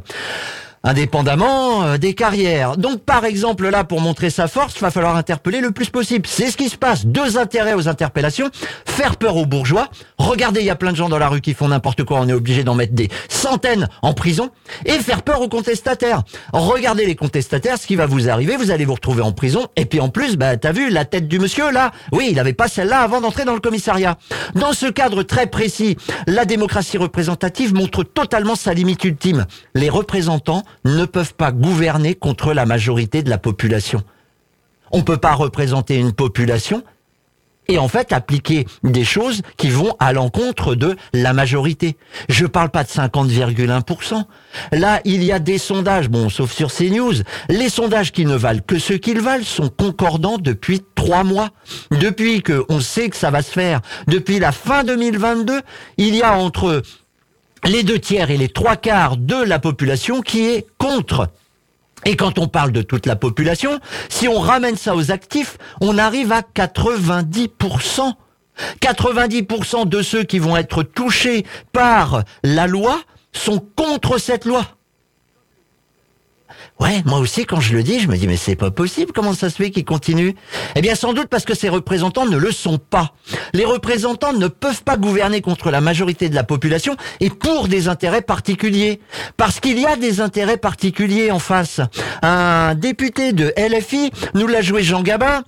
indépendamment 0.87 1.83
euh, 1.83 1.97
des 1.97 2.13
carrières. 2.13 2.77
Donc 2.77 3.01
par 3.01 3.25
exemple 3.25 3.67
là, 3.69 3.83
pour 3.83 3.99
montrer 3.99 4.29
sa 4.29 4.47
force, 4.47 4.75
il 4.77 4.81
va 4.81 4.89
falloir 4.89 5.17
interpeller 5.17 5.59
le 5.59 5.71
plus 5.71 5.89
possible. 5.89 6.25
C'est 6.27 6.49
ce 6.49 6.57
qui 6.57 6.69
se 6.69 6.77
passe. 6.77 7.05
Deux 7.05 7.37
intérêts 7.37 7.73
aux 7.73 7.89
interpellations. 7.89 8.49
Faire 8.85 9.17
peur 9.17 9.35
aux 9.35 9.45
bourgeois. 9.45 9.89
Regardez, 10.17 10.61
il 10.61 10.65
y 10.65 10.69
a 10.69 10.75
plein 10.75 10.91
de 10.91 10.97
gens 10.97 11.09
dans 11.09 11.19
la 11.19 11.27
rue 11.27 11.41
qui 11.41 11.53
font 11.53 11.67
n'importe 11.67 12.03
quoi. 12.03 12.21
On 12.21 12.29
est 12.29 12.33
obligé 12.33 12.63
d'en 12.63 12.75
mettre 12.75 12.93
des 12.93 13.09
centaines 13.27 13.89
en 14.01 14.13
prison. 14.13 14.49
Et 14.85 14.93
faire 14.93 15.23
peur 15.23 15.41
aux 15.41 15.49
contestataires. 15.49 16.23
Regardez 16.53 17.05
les 17.05 17.15
contestataires, 17.15 17.77
ce 17.77 17.85
qui 17.85 17.95
va 17.95 18.05
vous 18.05 18.29
arriver, 18.29 18.55
vous 18.55 18.71
allez 18.71 18.85
vous 18.85 18.93
retrouver 18.93 19.21
en 19.21 19.33
prison. 19.33 19.67
Et 19.75 19.85
puis 19.85 19.99
en 19.99 20.09
plus, 20.09 20.37
bah 20.37 20.55
t'as 20.55 20.71
vu 20.71 20.89
la 20.89 21.03
tête 21.03 21.27
du 21.27 21.39
monsieur 21.39 21.71
là 21.71 21.91
Oui, 22.13 22.27
il 22.29 22.35
n'avait 22.35 22.53
pas 22.53 22.69
celle-là 22.69 23.01
avant 23.01 23.19
d'entrer 23.19 23.43
dans 23.43 23.53
le 23.53 23.59
commissariat. 23.59 24.17
Dans 24.55 24.71
ce 24.71 24.85
cadre 24.85 25.23
très 25.23 25.47
précis, 25.47 25.97
la 26.27 26.45
démocratie 26.45 26.97
représentative 26.97 27.73
montre 27.73 28.03
totalement 28.03 28.55
sa 28.55 28.73
limite 28.73 29.03
ultime. 29.03 29.45
Les 29.75 29.89
représentants 29.89 30.63
ne 30.85 31.05
peuvent 31.05 31.33
pas 31.33 31.51
gouverner 31.51 32.15
contre 32.15 32.53
la 32.53 32.65
majorité 32.65 33.23
de 33.23 33.29
la 33.29 33.37
population. 33.37 34.03
On 34.91 34.99
ne 34.99 35.03
peut 35.03 35.17
pas 35.17 35.33
représenter 35.33 35.97
une 35.97 36.13
population 36.13 36.83
et 37.67 37.77
en 37.77 37.87
fait 37.87 38.13
appliquer 38.13 38.65
des 38.83 39.03
choses 39.03 39.41
qui 39.57 39.69
vont 39.69 39.95
à 39.99 40.13
l'encontre 40.13 40.75
de 40.75 40.95
la 41.13 41.33
majorité. 41.33 41.97
Je 42.29 42.45
parle 42.45 42.69
pas 42.69 42.83
de 42.83 42.89
50,1%. 42.89 44.23
Là, 44.71 45.01
il 45.05 45.23
y 45.23 45.31
a 45.31 45.39
des 45.39 45.57
sondages, 45.57 46.09
bon, 46.09 46.29
sauf 46.29 46.51
sur 46.51 46.73
CNews, 46.73 47.13
les 47.49 47.69
sondages 47.69 48.11
qui 48.11 48.25
ne 48.25 48.35
valent 48.35 48.61
que 48.65 48.79
ce 48.79 48.93
qu'ils 48.93 49.21
valent 49.21 49.43
sont 49.43 49.69
concordants 49.69 50.37
depuis 50.37 50.81
trois 50.95 51.23
mois. 51.23 51.49
Depuis 51.91 52.41
que 52.41 52.65
on 52.69 52.79
sait 52.79 53.09
que 53.09 53.15
ça 53.15 53.31
va 53.31 53.41
se 53.41 53.51
faire, 53.51 53.81
depuis 54.07 54.39
la 54.39 54.51
fin 54.51 54.83
2022, 54.83 55.61
il 55.97 56.15
y 56.15 56.21
a 56.21 56.37
entre 56.37 56.81
les 57.65 57.83
deux 57.83 57.99
tiers 57.99 58.31
et 58.31 58.37
les 58.37 58.49
trois 58.49 58.75
quarts 58.75 59.17
de 59.17 59.35
la 59.35 59.59
population 59.59 60.21
qui 60.21 60.45
est 60.45 60.67
contre. 60.77 61.29
Et 62.05 62.15
quand 62.15 62.39
on 62.39 62.47
parle 62.47 62.71
de 62.71 62.81
toute 62.81 63.05
la 63.05 63.15
population, 63.15 63.79
si 64.09 64.27
on 64.27 64.39
ramène 64.39 64.75
ça 64.75 64.95
aux 64.95 65.11
actifs, 65.11 65.57
on 65.81 65.97
arrive 65.97 66.31
à 66.31 66.41
90%. 66.41 68.13
90% 68.81 69.87
de 69.87 70.01
ceux 70.01 70.23
qui 70.23 70.39
vont 70.39 70.57
être 70.57 70.83
touchés 70.83 71.45
par 71.73 72.23
la 72.43 72.67
loi 72.67 73.01
sont 73.33 73.59
contre 73.75 74.17
cette 74.17 74.45
loi. 74.45 74.76
Ouais, 76.87 77.03
moi 77.05 77.19
aussi, 77.19 77.45
quand 77.45 77.59
je 77.59 77.73
le 77.73 77.83
dis, 77.83 77.99
je 77.99 78.07
me 78.07 78.15
dis, 78.15 78.27
mais 78.27 78.37
c'est 78.37 78.55
pas 78.55 78.71
possible, 78.71 79.11
comment 79.13 79.33
ça 79.33 79.49
se 79.49 79.57
fait 79.57 79.71
qu'ils 79.71 79.83
continuent? 79.83 80.31
Eh 80.73 80.81
bien, 80.81 80.95
sans 80.95 81.11
doute 81.11 81.27
parce 81.27 81.43
que 81.43 81.53
ces 81.53 81.67
représentants 81.67 82.25
ne 82.25 82.37
le 82.37 82.49
sont 82.49 82.77
pas. 82.77 83.11
Les 83.53 83.65
représentants 83.65 84.31
ne 84.31 84.47
peuvent 84.47 84.83
pas 84.83 84.95
gouverner 84.95 85.41
contre 85.41 85.69
la 85.69 85.81
majorité 85.81 86.29
de 86.29 86.35
la 86.35 86.45
population 86.45 86.95
et 87.19 87.29
pour 87.29 87.67
des 87.67 87.89
intérêts 87.89 88.21
particuliers. 88.21 89.01
Parce 89.35 89.59
qu'il 89.59 89.77
y 89.77 89.85
a 89.85 89.97
des 89.97 90.21
intérêts 90.21 90.55
particuliers 90.55 91.29
en 91.29 91.39
face. 91.39 91.81
Un 92.21 92.73
député 92.73 93.33
de 93.33 93.53
LFI, 93.57 94.11
nous 94.33 94.47
l'a 94.47 94.61
joué 94.61 94.81
Jean 94.81 95.01
Gabin, 95.01 95.43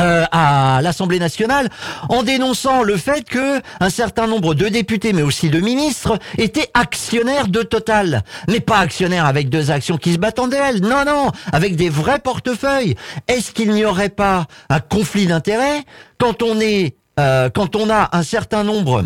euh, 0.00 0.24
à 0.30 0.80
l'Assemblée 0.82 1.18
nationale 1.18 1.68
en 2.08 2.22
dénonçant 2.22 2.82
le 2.82 2.96
fait 2.96 3.24
que 3.24 3.60
un 3.80 3.90
certain 3.90 4.26
nombre 4.26 4.54
de 4.54 4.68
députés 4.68 5.12
mais 5.12 5.22
aussi 5.22 5.50
de 5.50 5.60
ministres 5.60 6.18
étaient 6.36 6.70
actionnaires 6.74 7.48
de 7.48 7.62
Total. 7.62 8.22
Mais 8.48 8.60
pas 8.60 8.78
actionnaires 8.78 9.26
avec 9.26 9.48
deux 9.48 9.70
actions 9.70 9.98
qui 9.98 10.12
se 10.12 10.18
battent 10.18 10.38
en 10.38 10.48
duel 10.48 10.80
non 10.80 11.04
non 11.04 11.30
avec 11.52 11.76
des 11.76 11.88
vrais 11.88 12.18
portefeuilles. 12.18 12.94
Est-ce 13.26 13.52
qu'il 13.52 13.70
n'y 13.72 13.84
aurait 13.84 14.08
pas 14.08 14.46
un 14.70 14.80
conflit 14.80 15.26
d'intérêts 15.26 15.82
quand 16.18 16.42
on 16.42 16.60
est 16.60 16.96
euh, 17.18 17.50
quand 17.50 17.76
on 17.76 17.90
a 17.90 18.16
un 18.16 18.22
certain 18.22 18.64
nombre 18.64 19.04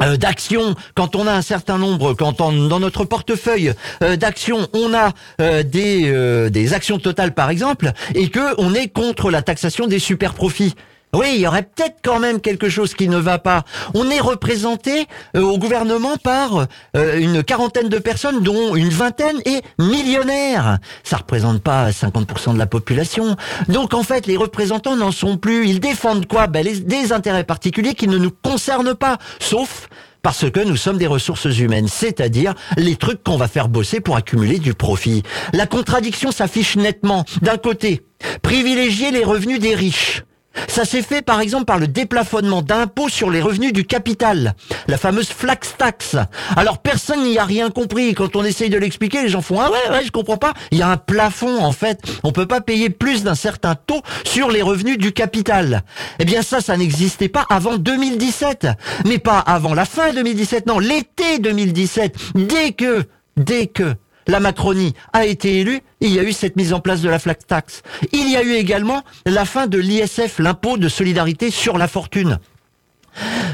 euh, 0.00 0.16
d'actions, 0.16 0.74
quand 0.96 1.14
on 1.14 1.26
a 1.28 1.32
un 1.32 1.42
certain 1.42 1.78
nombre, 1.78 2.14
quand 2.14 2.40
on, 2.40 2.66
dans 2.66 2.80
notre 2.80 3.04
portefeuille 3.04 3.72
euh, 4.02 4.16
d'actions, 4.16 4.66
on 4.72 4.92
a 4.92 5.12
euh, 5.40 5.62
des, 5.62 6.50
des 6.50 6.74
actions 6.74 6.98
totales 6.98 7.32
par 7.32 7.48
exemple, 7.50 7.92
et 8.14 8.28
que 8.28 8.60
on 8.60 8.74
est 8.74 8.88
contre 8.88 9.30
la 9.30 9.42
taxation 9.42 9.86
des 9.86 10.00
super 10.00 10.34
profits. 10.34 10.74
Oui, 11.14 11.34
il 11.36 11.40
y 11.42 11.46
aurait 11.46 11.62
peut-être 11.62 11.98
quand 12.02 12.18
même 12.18 12.40
quelque 12.40 12.68
chose 12.68 12.94
qui 12.94 13.08
ne 13.08 13.18
va 13.18 13.38
pas. 13.38 13.62
On 13.94 14.10
est 14.10 14.18
représenté 14.18 15.06
euh, 15.36 15.42
au 15.42 15.58
gouvernement 15.58 16.16
par 16.16 16.66
euh, 16.96 17.18
une 17.18 17.44
quarantaine 17.44 17.88
de 17.88 17.98
personnes, 17.98 18.42
dont 18.42 18.74
une 18.74 18.88
vingtaine 18.88 19.40
est 19.44 19.62
millionnaire. 19.78 20.78
Ça 21.04 21.18
représente 21.18 21.62
pas 21.62 21.90
50% 21.90 22.54
de 22.54 22.58
la 22.58 22.66
population. 22.66 23.36
Donc 23.68 23.94
en 23.94 24.02
fait, 24.02 24.26
les 24.26 24.36
représentants 24.36 24.96
n'en 24.96 25.12
sont 25.12 25.36
plus. 25.36 25.68
Ils 25.68 25.78
défendent 25.78 26.26
quoi? 26.26 26.48
Ben, 26.48 26.66
Des 26.66 27.12
intérêts 27.12 27.44
particuliers 27.44 27.94
qui 27.94 28.08
ne 28.08 28.18
nous 28.18 28.32
concernent 28.32 28.94
pas, 28.94 29.18
sauf 29.38 29.88
parce 30.22 30.50
que 30.50 30.60
nous 30.60 30.76
sommes 30.76 30.96
des 30.96 31.06
ressources 31.06 31.44
humaines, 31.58 31.86
c'est-à-dire 31.86 32.54
les 32.78 32.96
trucs 32.96 33.22
qu'on 33.22 33.36
va 33.36 33.46
faire 33.46 33.68
bosser 33.68 34.00
pour 34.00 34.16
accumuler 34.16 34.58
du 34.58 34.72
profit. 34.72 35.22
La 35.52 35.66
contradiction 35.66 36.32
s'affiche 36.32 36.76
nettement. 36.76 37.24
D'un 37.42 37.58
côté, 37.58 38.02
privilégier 38.42 39.10
les 39.10 39.22
revenus 39.22 39.60
des 39.60 39.74
riches 39.74 40.24
ça 40.68 40.84
s'est 40.84 41.02
fait 41.02 41.22
par 41.22 41.40
exemple 41.40 41.64
par 41.64 41.78
le 41.78 41.86
déplafonnement 41.86 42.62
d'impôts 42.62 43.08
sur 43.08 43.30
les 43.30 43.40
revenus 43.40 43.72
du 43.72 43.84
capital, 43.84 44.54
la 44.88 44.98
fameuse 44.98 45.28
flax 45.28 45.74
tax. 45.76 46.16
Alors 46.56 46.78
personne 46.78 47.24
n'y 47.24 47.38
a 47.38 47.44
rien 47.44 47.70
compris. 47.70 48.14
Quand 48.14 48.36
on 48.36 48.44
essaye 48.44 48.70
de 48.70 48.78
l'expliquer, 48.78 49.22
les 49.22 49.28
gens 49.28 49.42
font 49.42 49.60
ah 49.60 49.70
ouais 49.70 49.90
ouais 49.90 50.04
je 50.04 50.10
comprends 50.10 50.36
pas. 50.36 50.54
Il 50.70 50.78
y 50.78 50.82
a 50.82 50.88
un 50.88 50.96
plafond 50.96 51.62
en 51.62 51.72
fait. 51.72 52.00
On 52.22 52.32
peut 52.32 52.46
pas 52.46 52.60
payer 52.60 52.90
plus 52.90 53.24
d'un 53.24 53.34
certain 53.34 53.74
taux 53.74 54.02
sur 54.24 54.50
les 54.50 54.62
revenus 54.62 54.98
du 54.98 55.12
capital. 55.12 55.82
Eh 56.18 56.24
bien 56.24 56.42
ça, 56.42 56.60
ça 56.60 56.76
n'existait 56.76 57.28
pas 57.28 57.46
avant 57.50 57.76
2017, 57.76 58.68
mais 59.06 59.18
pas 59.18 59.38
avant 59.38 59.74
la 59.74 59.84
fin 59.84 60.12
2017. 60.12 60.66
Non, 60.66 60.78
l'été 60.78 61.38
2017. 61.38 62.16
Dès 62.34 62.72
que, 62.72 63.04
dès 63.36 63.66
que 63.66 63.94
la 64.26 64.40
Macronie 64.40 64.94
a 65.12 65.24
été 65.24 65.60
élue, 65.60 65.80
il 66.00 66.12
y 66.12 66.18
a 66.18 66.22
eu 66.22 66.32
cette 66.32 66.56
mise 66.56 66.72
en 66.72 66.80
place 66.80 67.00
de 67.00 67.08
la 67.08 67.18
flat 67.18 67.34
tax. 67.34 67.82
Il 68.12 68.30
y 68.30 68.36
a 68.36 68.42
eu 68.42 68.52
également 68.52 69.02
la 69.26 69.44
fin 69.44 69.66
de 69.66 69.78
l'ISF, 69.78 70.38
l'impôt 70.38 70.76
de 70.76 70.88
solidarité 70.88 71.50
sur 71.50 71.78
la 71.78 71.88
fortune. 71.88 72.38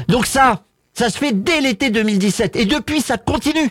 Donc 0.07 0.25
ça, 0.25 0.63
ça 0.93 1.09
se 1.09 1.17
fait 1.17 1.33
dès 1.33 1.61
l'été 1.61 1.89
2017 1.89 2.55
et 2.55 2.65
depuis 2.65 3.01
ça 3.01 3.17
continue. 3.17 3.69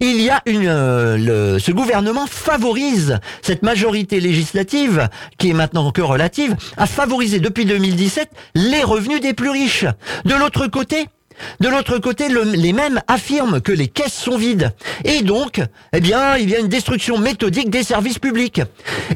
Il 0.00 0.20
y 0.20 0.30
a 0.30 0.42
une, 0.46 0.68
euh, 0.68 1.58
ce 1.58 1.72
gouvernement 1.72 2.26
favorise 2.28 3.18
cette 3.42 3.64
majorité 3.64 4.20
législative 4.20 5.08
qui 5.38 5.50
est 5.50 5.54
maintenant 5.54 5.90
que 5.90 6.00
relative, 6.00 6.54
a 6.76 6.86
favorisé 6.86 7.40
depuis 7.40 7.64
2017 7.64 8.30
les 8.54 8.84
revenus 8.84 9.20
des 9.20 9.34
plus 9.34 9.50
riches. 9.50 9.86
De 10.24 10.34
l'autre 10.34 10.68
côté, 10.68 11.08
de 11.60 11.68
l'autre 11.68 11.98
côté, 11.98 12.28
les 12.28 12.72
mêmes 12.72 13.00
affirment 13.06 13.60
que 13.60 13.72
les 13.72 13.88
caisses 13.88 14.14
sont 14.14 14.36
vides. 14.36 14.72
Et 15.04 15.22
donc, 15.22 15.60
eh 15.92 16.00
bien, 16.00 16.36
il 16.36 16.50
y 16.50 16.54
a 16.54 16.58
une 16.58 16.68
destruction 16.68 17.18
méthodique 17.18 17.70
des 17.70 17.82
services 17.82 18.18
publics. 18.18 18.60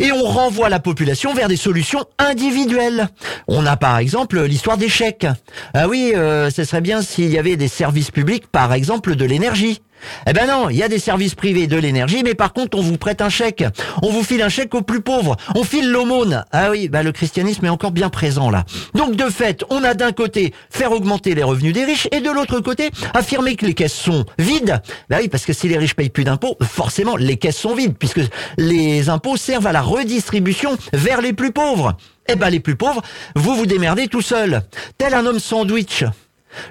Et 0.01 0.13
on 0.13 0.25
renvoie 0.25 0.69
la 0.69 0.81
population 0.81 1.35
vers 1.35 1.49
des 1.49 1.57
solutions 1.57 2.05
individuelles. 2.19 3.09
On 3.49 3.67
a 3.67 3.77
par 3.77 3.99
exemple 3.99 4.43
l'histoire 4.43 4.77
des 4.77 4.89
chèques. 4.89 5.27
Ah 5.75 5.89
oui, 5.89 6.13
euh, 6.15 6.51
ce 6.51 6.65
serait 6.65 6.81
bien 6.81 7.03
s'il 7.03 7.31
y 7.31 7.39
avait 7.39 7.57
des 7.57 7.69
services 7.69 8.11
publics, 8.11 8.47
par 8.47 8.73
exemple 8.73 9.17
de 9.17 9.25
l'énergie. 9.25 9.81
Eh 10.27 10.33
ben 10.33 10.47
non, 10.47 10.69
il 10.69 10.77
y 10.77 10.83
a 10.83 10.89
des 10.89 10.99
services 10.99 11.35
privés 11.35 11.67
de 11.67 11.77
l'énergie, 11.77 12.23
mais 12.25 12.35
par 12.35 12.53
contre, 12.53 12.79
on 12.79 12.83
vous 12.83 12.99
prête 12.99 13.21
un 13.21 13.29
chèque. 13.29 13.65
On 14.03 14.11
vous 14.11 14.23
file 14.23 14.43
un 14.43 14.49
chèque 14.49 14.75
aux 14.75 14.83
plus 14.83 15.01
pauvres. 15.01 15.37
On 15.55 15.65
file 15.65 15.91
l'aumône. 15.91 16.45
Ah 16.53 16.71
oui, 16.71 16.89
bah 16.89 17.03
le 17.03 17.13
christianisme 17.13 17.65
est 17.67 17.71
encore 17.71 17.93
bien 17.93 18.09
présent 18.09 18.51
là. 18.51 18.65
Donc 18.95 19.17
de 19.17 19.29
fait, 19.29 19.65
on 19.71 19.85
a 19.85 19.95
d'un 19.95 20.13
côté 20.13 20.53
faire 20.71 20.93
augmenter 20.93 21.35
les 21.35 21.43
revenus 21.43 21.73
des 21.73 21.85
riches 21.85 22.09
et 22.13 22.21
de 22.21 22.31
l'autre 22.31 22.61
côté 22.61 22.91
affirmer 23.15 23.57
que 23.57 23.67
les 23.67 23.75
caisses 23.75 23.95
sont 23.95 24.25
vides. 24.39 24.81
Bah 25.09 25.19
oui, 25.21 25.29
parce 25.29 25.45
que 25.45 25.53
si 25.53 25.69
les 25.69 25.79
riches 25.79 25.95
payent 25.95 26.11
plus 26.11 26.25
d'impôts, 26.25 26.57
forcément 26.63 27.17
les 27.17 27.37
caisses 27.37 27.59
sont 27.59 27.75
vides 27.75 27.97
puisque 27.99 28.21
les 28.59 29.09
impôts 29.09 29.37
servent 29.37 29.67
à 29.67 29.73
la 29.73 29.83
redistribution 29.83 30.77
vers 30.93 31.21
les 31.21 31.33
plus 31.33 31.53
pauvres. 31.53 31.97
Eh 32.29 32.37
ben 32.37 32.51
les 32.51 32.61
plus 32.61 32.77
pauvres, 32.77 33.03
vous 33.35 33.55
vous 33.55 33.67
démerdez 33.67 34.09
tout 34.09 34.23
seul. 34.23 34.63
Tel 34.99 35.15
un 35.15 35.27
homme 35.27 35.41
sandwich. 35.41 36.05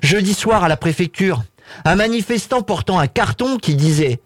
Jeudi 0.01 0.33
soir 0.33 0.63
à 0.63 0.67
la 0.67 0.77
préfecture, 0.77 1.43
un 1.85 1.95
manifestant 1.95 2.61
portant 2.61 2.99
un 2.99 3.07
carton 3.07 3.57
qui 3.57 3.75
disait 3.75 4.21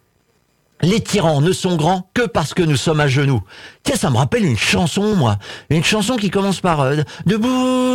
les 0.82 1.00
tyrans 1.00 1.42
ne 1.42 1.52
sont 1.52 1.76
grands 1.76 2.10
que 2.14 2.24
parce 2.24 2.54
que 2.54 2.62
nous 2.62 2.76
sommes 2.76 3.00
à 3.00 3.08
genoux. 3.08 3.42
Tiens, 3.84 3.96
ça 3.96 4.10
me 4.10 4.18
rappelle 4.18 4.46
une 4.46 4.58
chanson, 4.58 5.16
moi. 5.16 5.38
Une 5.70 5.84
chanson 5.84 6.18
qui 6.18 6.30
commence 6.30 6.60
par 6.60 6.82
euh, 6.82 6.98
Debout, 7.26 7.48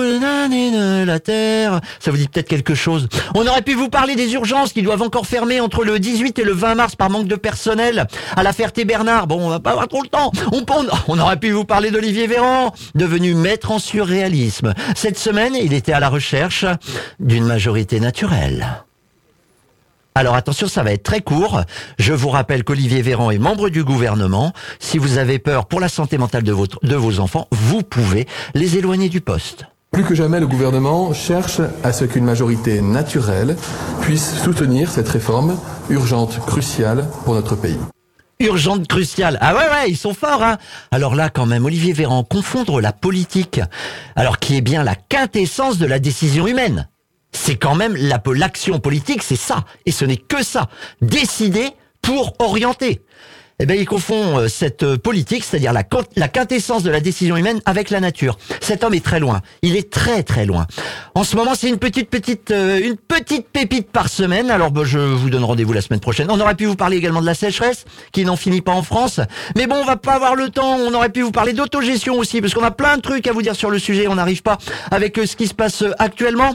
de 0.02 1.04
la 1.04 1.20
terre. 1.20 1.80
Ça 1.98 2.10
vous 2.10 2.16
dit 2.16 2.26
peut-être 2.26 2.48
quelque 2.48 2.74
chose. 2.74 3.08
On 3.34 3.46
aurait 3.46 3.62
pu 3.62 3.74
vous 3.74 3.88
parler 3.88 4.16
des 4.16 4.32
urgences 4.32 4.72
qui 4.72 4.82
doivent 4.82 5.02
encore 5.02 5.26
fermer 5.26 5.60
entre 5.60 5.84
le 5.84 5.98
18 5.98 6.38
et 6.38 6.44
le 6.44 6.52
20 6.52 6.74
mars 6.74 6.96
par 6.96 7.10
manque 7.10 7.28
de 7.28 7.36
personnel 7.36 8.06
à 8.36 8.42
la 8.42 8.52
Ferté-Bernard. 8.52 9.26
Bon, 9.26 9.40
on 9.40 9.48
va 9.48 9.60
pas 9.60 9.70
avoir 9.72 9.88
trop 9.88 10.02
le 10.02 10.08
temps. 10.08 10.32
On, 10.52 10.64
on 11.08 11.18
aurait 11.18 11.36
pu 11.36 11.50
vous 11.50 11.64
parler 11.64 11.90
d'Olivier 11.90 12.26
Véran, 12.26 12.72
devenu 12.94 13.34
maître 13.34 13.70
en 13.70 13.78
surréalisme. 13.78 14.74
Cette 14.96 15.18
semaine, 15.18 15.54
il 15.54 15.72
était 15.72 15.92
à 15.92 16.00
la 16.00 16.08
recherche 16.08 16.64
d'une 17.18 17.44
majorité 17.44 18.00
naturelle. 18.00 18.84
Alors 20.14 20.34
attention, 20.34 20.66
ça 20.66 20.82
va 20.82 20.92
être 20.92 21.02
très 21.02 21.20
court. 21.20 21.62
Je 21.98 22.12
vous 22.12 22.28
rappelle 22.28 22.64
qu'Olivier 22.64 23.00
Véran 23.00 23.30
est 23.30 23.38
membre 23.38 23.68
du 23.68 23.84
gouvernement. 23.84 24.52
Si 24.78 24.98
vous 24.98 25.18
avez 25.18 25.38
peur 25.38 25.66
pour 25.66 25.80
la 25.80 25.88
santé 25.88 26.18
mentale 26.18 26.42
de, 26.42 26.52
votre, 26.52 26.78
de 26.84 26.96
vos 26.96 27.20
enfants, 27.20 27.46
vous 27.52 27.82
pouvez 27.82 28.26
les 28.54 28.76
éloigner 28.76 29.08
du 29.08 29.20
poste. 29.20 29.66
Plus 29.92 30.04
que 30.04 30.14
jamais, 30.14 30.40
le 30.40 30.46
gouvernement 30.46 31.12
cherche 31.12 31.60
à 31.82 31.92
ce 31.92 32.04
qu'une 32.04 32.24
majorité 32.24 32.80
naturelle 32.80 33.56
puisse 34.00 34.36
soutenir 34.42 34.90
cette 34.90 35.08
réforme 35.08 35.56
urgente, 35.88 36.38
cruciale 36.46 37.08
pour 37.24 37.34
notre 37.34 37.56
pays 37.56 37.78
urgente, 38.40 38.88
cruciale. 38.88 39.38
Ah 39.40 39.54
ouais, 39.54 39.68
ouais, 39.70 39.90
ils 39.90 39.96
sont 39.96 40.14
forts, 40.14 40.42
hein. 40.42 40.56
Alors 40.90 41.14
là, 41.14 41.28
quand 41.28 41.46
même, 41.46 41.66
Olivier 41.66 41.92
Véran, 41.92 42.24
confondre 42.24 42.80
la 42.80 42.92
politique, 42.92 43.60
alors 44.16 44.38
qui 44.38 44.56
est 44.56 44.62
bien 44.62 44.82
la 44.82 44.94
quintessence 44.94 45.78
de 45.78 45.86
la 45.86 45.98
décision 45.98 46.46
humaine. 46.46 46.88
C'est 47.32 47.56
quand 47.56 47.74
même 47.74 47.96
l'action 47.96 48.80
politique, 48.80 49.22
c'est 49.22 49.36
ça. 49.36 49.64
Et 49.86 49.92
ce 49.92 50.04
n'est 50.04 50.16
que 50.16 50.42
ça. 50.42 50.68
Décider 51.00 51.68
pour 52.02 52.34
orienter. 52.38 53.02
eh 53.62 53.66
ben, 53.66 53.78
il 53.78 53.84
confond 53.86 54.38
euh, 54.38 54.48
cette 54.48 54.82
euh, 54.84 54.96
politique, 54.96 55.44
c'est-à-dire 55.44 55.74
la, 55.74 55.84
la 56.16 56.28
quintessence 56.28 56.82
de 56.82 56.90
la 56.90 57.00
décision 57.00 57.36
humaine, 57.36 57.60
avec 57.66 57.90
la 57.90 58.00
nature. 58.00 58.38
Cet 58.62 58.82
homme 58.84 58.94
est 58.94 59.04
très 59.04 59.20
loin. 59.20 59.42
Il 59.60 59.76
est 59.76 59.90
très 59.92 60.22
très 60.22 60.46
loin. 60.46 60.66
En 61.14 61.24
ce 61.24 61.36
moment, 61.36 61.54
c'est 61.54 61.68
une 61.68 61.78
petite 61.78 62.08
petite 62.08 62.50
euh, 62.52 62.80
une 62.82 62.96
petite 62.96 63.48
pépite 63.50 63.90
par 63.90 64.08
semaine. 64.08 64.50
Alors, 64.50 64.70
ben, 64.70 64.84
je 64.84 64.98
vous 64.98 65.28
donne 65.28 65.44
rendez-vous 65.44 65.74
la 65.74 65.82
semaine 65.82 66.00
prochaine. 66.00 66.30
On 66.30 66.40
aurait 66.40 66.54
pu 66.54 66.64
vous 66.64 66.74
parler 66.74 66.96
également 66.96 67.20
de 67.20 67.26
la 67.26 67.34
sécheresse, 67.34 67.84
qui 68.12 68.24
n'en 68.24 68.36
finit 68.36 68.62
pas 68.62 68.72
en 68.72 68.82
France. 68.82 69.20
Mais 69.56 69.66
bon, 69.66 69.76
on 69.76 69.84
va 69.84 69.96
pas 69.96 70.14
avoir 70.14 70.34
le 70.34 70.48
temps. 70.48 70.76
On 70.78 70.94
aurait 70.94 71.10
pu 71.10 71.20
vous 71.20 71.32
parler 71.32 71.52
d'autogestion 71.52 72.18
aussi, 72.18 72.40
parce 72.40 72.54
qu'on 72.54 72.64
a 72.64 72.70
plein 72.70 72.96
de 72.96 73.02
trucs 73.02 73.26
à 73.26 73.32
vous 73.32 73.42
dire 73.42 73.54
sur 73.54 73.70
le 73.70 73.78
sujet. 73.78 74.08
On 74.08 74.14
n'arrive 74.14 74.42
pas 74.42 74.56
avec 74.90 75.16
ce 75.16 75.36
qui 75.36 75.46
se 75.46 75.54
passe 75.54 75.84
actuellement. 75.98 76.54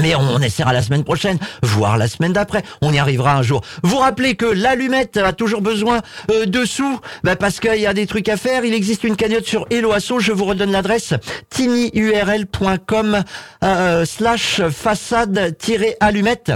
Mais 0.00 0.14
on 0.14 0.40
essaiera 0.40 0.72
la 0.72 0.82
semaine 0.82 1.04
prochaine, 1.04 1.38
voire 1.62 1.96
la 1.96 2.08
semaine 2.08 2.32
d'après. 2.32 2.62
On 2.82 2.92
y 2.92 2.98
arrivera 2.98 3.34
un 3.34 3.42
jour. 3.42 3.62
Vous 3.82 3.98
rappelez 3.98 4.34
que 4.34 4.46
l'allumette 4.46 5.16
a 5.16 5.32
toujours 5.32 5.60
besoin 5.60 6.00
euh, 6.30 6.46
de 6.46 6.64
sous, 6.64 7.00
bah 7.24 7.36
parce 7.36 7.60
qu'il 7.60 7.80
y 7.80 7.86
a 7.86 7.94
des 7.94 8.06
trucs 8.06 8.28
à 8.28 8.36
faire. 8.36 8.64
Il 8.64 8.74
existe 8.74 9.04
une 9.04 9.16
cagnotte 9.16 9.46
sur 9.46 9.66
Eloasso. 9.70 10.20
Je 10.20 10.32
vous 10.32 10.44
redonne 10.44 10.72
l'adresse 10.72 11.14
tinyurl.com 11.50 13.24
euh, 13.64 14.04
slash 14.04 14.62
façade-allumette. 14.68 16.52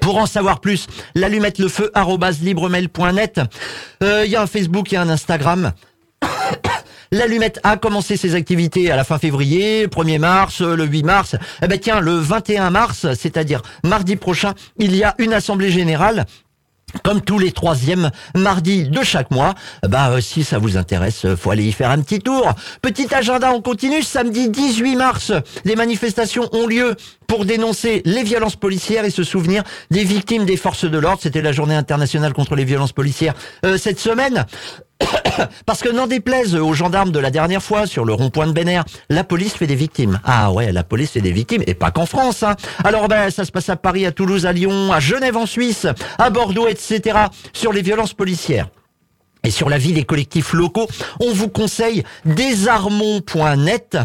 Pour 0.00 0.18
en 0.18 0.26
savoir 0.26 0.60
plus, 0.60 0.86
l'allumette 1.14 1.58
le 1.58 1.68
feu 1.68 1.90
libremail.net. 2.42 3.40
Euh, 4.02 4.22
il 4.24 4.30
y 4.30 4.36
a 4.36 4.42
un 4.42 4.46
Facebook, 4.46 4.92
il 4.92 4.94
y 4.94 4.98
a 4.98 5.02
un 5.02 5.08
Instagram. 5.08 5.72
L'allumette 7.12 7.58
a 7.64 7.76
commencé 7.76 8.16
ses 8.16 8.36
activités 8.36 8.90
à 8.90 8.96
la 8.96 9.02
fin 9.02 9.18
février, 9.18 9.88
1er 9.88 10.18
mars, 10.20 10.60
le 10.60 10.84
8 10.84 11.02
mars. 11.02 11.36
Eh 11.60 11.66
ben 11.66 11.78
tiens, 11.78 12.00
le 12.00 12.12
21 12.12 12.70
mars, 12.70 13.06
c'est-à-dire 13.14 13.62
mardi 13.82 14.14
prochain, 14.14 14.54
il 14.78 14.94
y 14.94 15.02
a 15.02 15.16
une 15.18 15.32
assemblée 15.32 15.70
générale 15.70 16.26
comme 17.04 17.20
tous 17.20 17.38
les 17.38 17.52
troisièmes 17.52 18.10
mardis 18.34 18.88
de 18.88 19.02
chaque 19.02 19.30
mois, 19.30 19.54
bah 19.86 20.20
si 20.20 20.44
ça 20.44 20.58
vous 20.58 20.76
intéresse, 20.76 21.24
euh, 21.24 21.36
faut 21.36 21.50
aller 21.50 21.64
y 21.64 21.72
faire 21.72 21.90
un 21.90 22.00
petit 22.00 22.18
tour. 22.18 22.52
Petit 22.82 23.12
agenda, 23.14 23.52
on 23.52 23.60
continue. 23.60 24.02
Samedi 24.02 24.48
18 24.48 24.96
mars, 24.96 25.32
les 25.64 25.76
manifestations 25.76 26.48
ont 26.52 26.66
lieu 26.66 26.96
pour 27.26 27.44
dénoncer 27.44 28.02
les 28.04 28.22
violences 28.22 28.56
policières 28.56 29.04
et 29.04 29.10
se 29.10 29.22
souvenir 29.22 29.62
des 29.90 30.04
victimes 30.04 30.44
des 30.44 30.56
forces 30.56 30.84
de 30.84 30.98
l'ordre. 30.98 31.20
C'était 31.22 31.42
la 31.42 31.52
journée 31.52 31.76
internationale 31.76 32.32
contre 32.32 32.56
les 32.56 32.64
violences 32.64 32.92
policières 32.92 33.34
euh, 33.64 33.78
cette 33.78 34.00
semaine. 34.00 34.46
Parce 35.66 35.80
que 35.82 35.88
n'en 35.88 36.06
déplaise 36.06 36.54
aux 36.54 36.72
gendarmes 36.72 37.10
de 37.10 37.18
la 37.18 37.30
dernière 37.30 37.62
fois 37.62 37.86
sur 37.86 38.04
le 38.04 38.12
rond-point 38.12 38.46
de 38.46 38.52
Bénère, 38.52 38.84
la 39.08 39.24
police 39.24 39.54
fait 39.54 39.66
des 39.66 39.74
victimes. 39.74 40.20
Ah 40.24 40.52
ouais, 40.52 40.72
la 40.72 40.84
police 40.84 41.12
fait 41.12 41.20
des 41.20 41.32
victimes, 41.32 41.62
et 41.66 41.74
pas 41.74 41.90
qu'en 41.90 42.06
France. 42.06 42.42
Hein. 42.42 42.56
Alors 42.84 43.08
ben, 43.08 43.30
ça 43.30 43.44
se 43.44 43.52
passe 43.52 43.68
à 43.68 43.76
Paris, 43.76 44.06
à 44.06 44.12
Toulouse, 44.12 44.46
à 44.46 44.52
Lyon, 44.52 44.92
à 44.92 45.00
Genève 45.00 45.36
en 45.36 45.46
Suisse, 45.46 45.86
à 46.18 46.30
Bordeaux, 46.30 46.68
etc. 46.68 47.18
sur 47.52 47.72
les 47.72 47.82
violences 47.82 48.14
policières. 48.14 48.68
Et 49.42 49.50
sur 49.50 49.70
la 49.70 49.78
vie 49.78 49.94
des 49.94 50.04
collectifs 50.04 50.52
locaux, 50.52 50.86
on 51.18 51.32
vous 51.32 51.48
conseille 51.48 52.02
désarmons.net, 52.26 53.96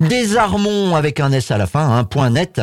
désarmons 0.00 0.94
avec 0.94 1.20
un 1.20 1.32
S 1.32 1.50
à 1.50 1.56
la 1.56 1.66
fin, 1.66 2.04
hein, 2.12 2.30
.net. 2.30 2.60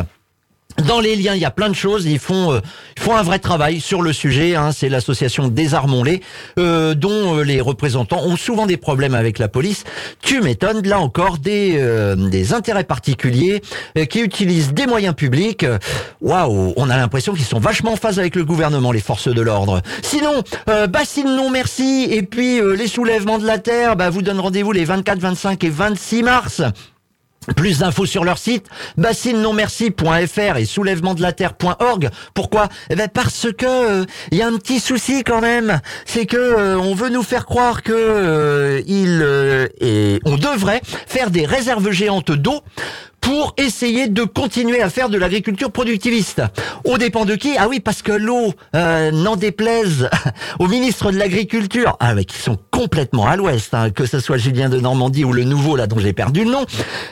Dans 0.88 1.00
les 1.00 1.16
liens, 1.16 1.36
il 1.36 1.42
y 1.42 1.46
a 1.46 1.52
plein 1.52 1.70
de 1.70 1.76
choses. 1.76 2.06
Ils 2.06 2.20
font, 2.20 2.54
euh, 2.54 2.60
ils 2.98 3.04
font 3.04 3.16
un 3.16 3.24
vrai 3.24 3.40
travail 3.40 3.80
sur 3.80 4.02
le 4.02 4.14
sujet. 4.14 4.56
Hein. 4.56 4.72
C'est 4.72 4.90
l'association 4.90 5.48
Désarmons-les, 5.48 6.22
euh, 6.60 6.94
dont 6.96 7.38
euh, 7.38 7.44
les 7.44 7.62
représentants 7.62 8.24
ont 8.24 8.38
souvent 8.38 8.66
des 8.66 8.78
problèmes 8.78 9.14
avec 9.14 9.38
la 9.38 9.48
police. 9.48 9.84
Tu 10.22 10.42
m'étonnes, 10.42 10.88
là 10.88 11.00
encore, 11.00 11.38
des, 11.38 11.80
des 12.18 12.54
intérêts 12.54 12.84
particuliers 12.84 13.62
qui 14.10 14.20
utilisent 14.20 14.74
des 14.74 14.88
moyens 14.88 15.16
publics. 15.16 15.66
Waouh, 16.22 16.74
on 16.76 16.90
a 16.90 16.98
l'impression 16.98 17.34
qu'ils 17.34 17.46
sont 17.46 17.60
vachement 17.60 17.94
en 17.94 17.96
phase 17.96 18.20
avec 18.20 18.36
le 18.36 18.46
gouvernement, 18.46 18.92
les 18.92 19.00
forces 19.00 19.28
de 19.28 19.42
l'ordre. 19.42 19.82
Sinon, 20.02 20.44
bassine 20.90 21.36
non 21.36 21.50
merci, 21.50 22.08
et 22.10 22.24
puis 22.24 22.60
les 22.62 22.88
soulèvements 22.88 23.40
de 23.40 23.46
la 23.46 23.58
terre, 23.58 23.96
bah, 23.96 24.10
vous 24.10 24.22
donne 24.22 24.40
rendez-vous 24.40 24.72
les 24.72 24.86
24, 24.86 25.20
25 25.20 25.64
et 25.64 25.70
26 25.70 26.24
mars. 26.24 26.62
Plus 27.56 27.80
d'infos 27.80 28.06
sur 28.06 28.24
leur 28.24 28.38
site, 28.38 28.68
bassine-non-merci.fr 28.98 30.58
et 30.58 30.66
soulèvement-de-la-terre.org. 30.66 32.10
Pourquoi? 32.36 32.70
Eh 32.92 32.96
ben 32.96 33.08
parce 33.12 33.48
que 33.58 34.06
il 34.32 34.38
euh, 34.38 34.38
y 34.40 34.44
a 34.44 34.48
un 34.48 34.58
petit 34.58 34.80
souci 34.80 35.24
quand 35.24 35.42
même, 35.42 35.82
c'est 36.06 36.28
que 36.28 36.38
euh, 36.38 36.78
on 36.78 36.94
veut 36.94 37.10
nous 37.10 37.24
faire 37.24 37.48
croire 37.48 37.82
que 37.82 37.94
euh, 37.96 38.84
il 38.86 39.26
et 39.82 40.20
on 40.24 40.38
devrait 40.38 40.82
faire 41.08 41.32
des 41.32 41.48
réserves 41.48 41.90
géantes 41.90 42.32
d'eau 42.32 42.62
pour 43.22 43.54
essayer 43.58 44.08
de 44.08 44.24
continuer 44.24 44.82
à 44.82 44.90
faire 44.90 45.08
de 45.08 45.18
l'agriculture 45.18 45.72
productiviste. 45.72 46.42
Au 46.84 46.98
dépend 46.98 47.24
de 47.24 47.36
qui? 47.36 47.56
Ah 47.58 47.68
oui, 47.70 47.80
parce 47.80 48.02
que 48.02 48.12
l'eau 48.12 48.54
euh, 48.76 49.12
n'en 49.12 49.36
déplaise 49.36 50.10
au 50.60 50.68
ministre 50.68 51.12
de 51.12 51.18
l'Agriculture, 51.18 51.96
ah 52.00 52.16
mais 52.16 52.26
qui 52.26 52.38
sont 52.38 52.58
complètement 52.82 53.28
à 53.28 53.36
l'ouest, 53.36 53.76
hein, 53.76 53.92
que 53.92 54.08
ce 54.08 54.20
soit 54.20 54.38
Julien 54.38 54.68
de 54.68 54.80
Normandie 54.80 55.24
ou 55.24 55.34
le 55.34 55.44
nouveau 55.44 55.76
là 55.76 55.86
dont 55.86 56.00
j'ai 56.00 56.14
perdu 56.14 56.46
le 56.46 56.50
nom, 56.50 56.66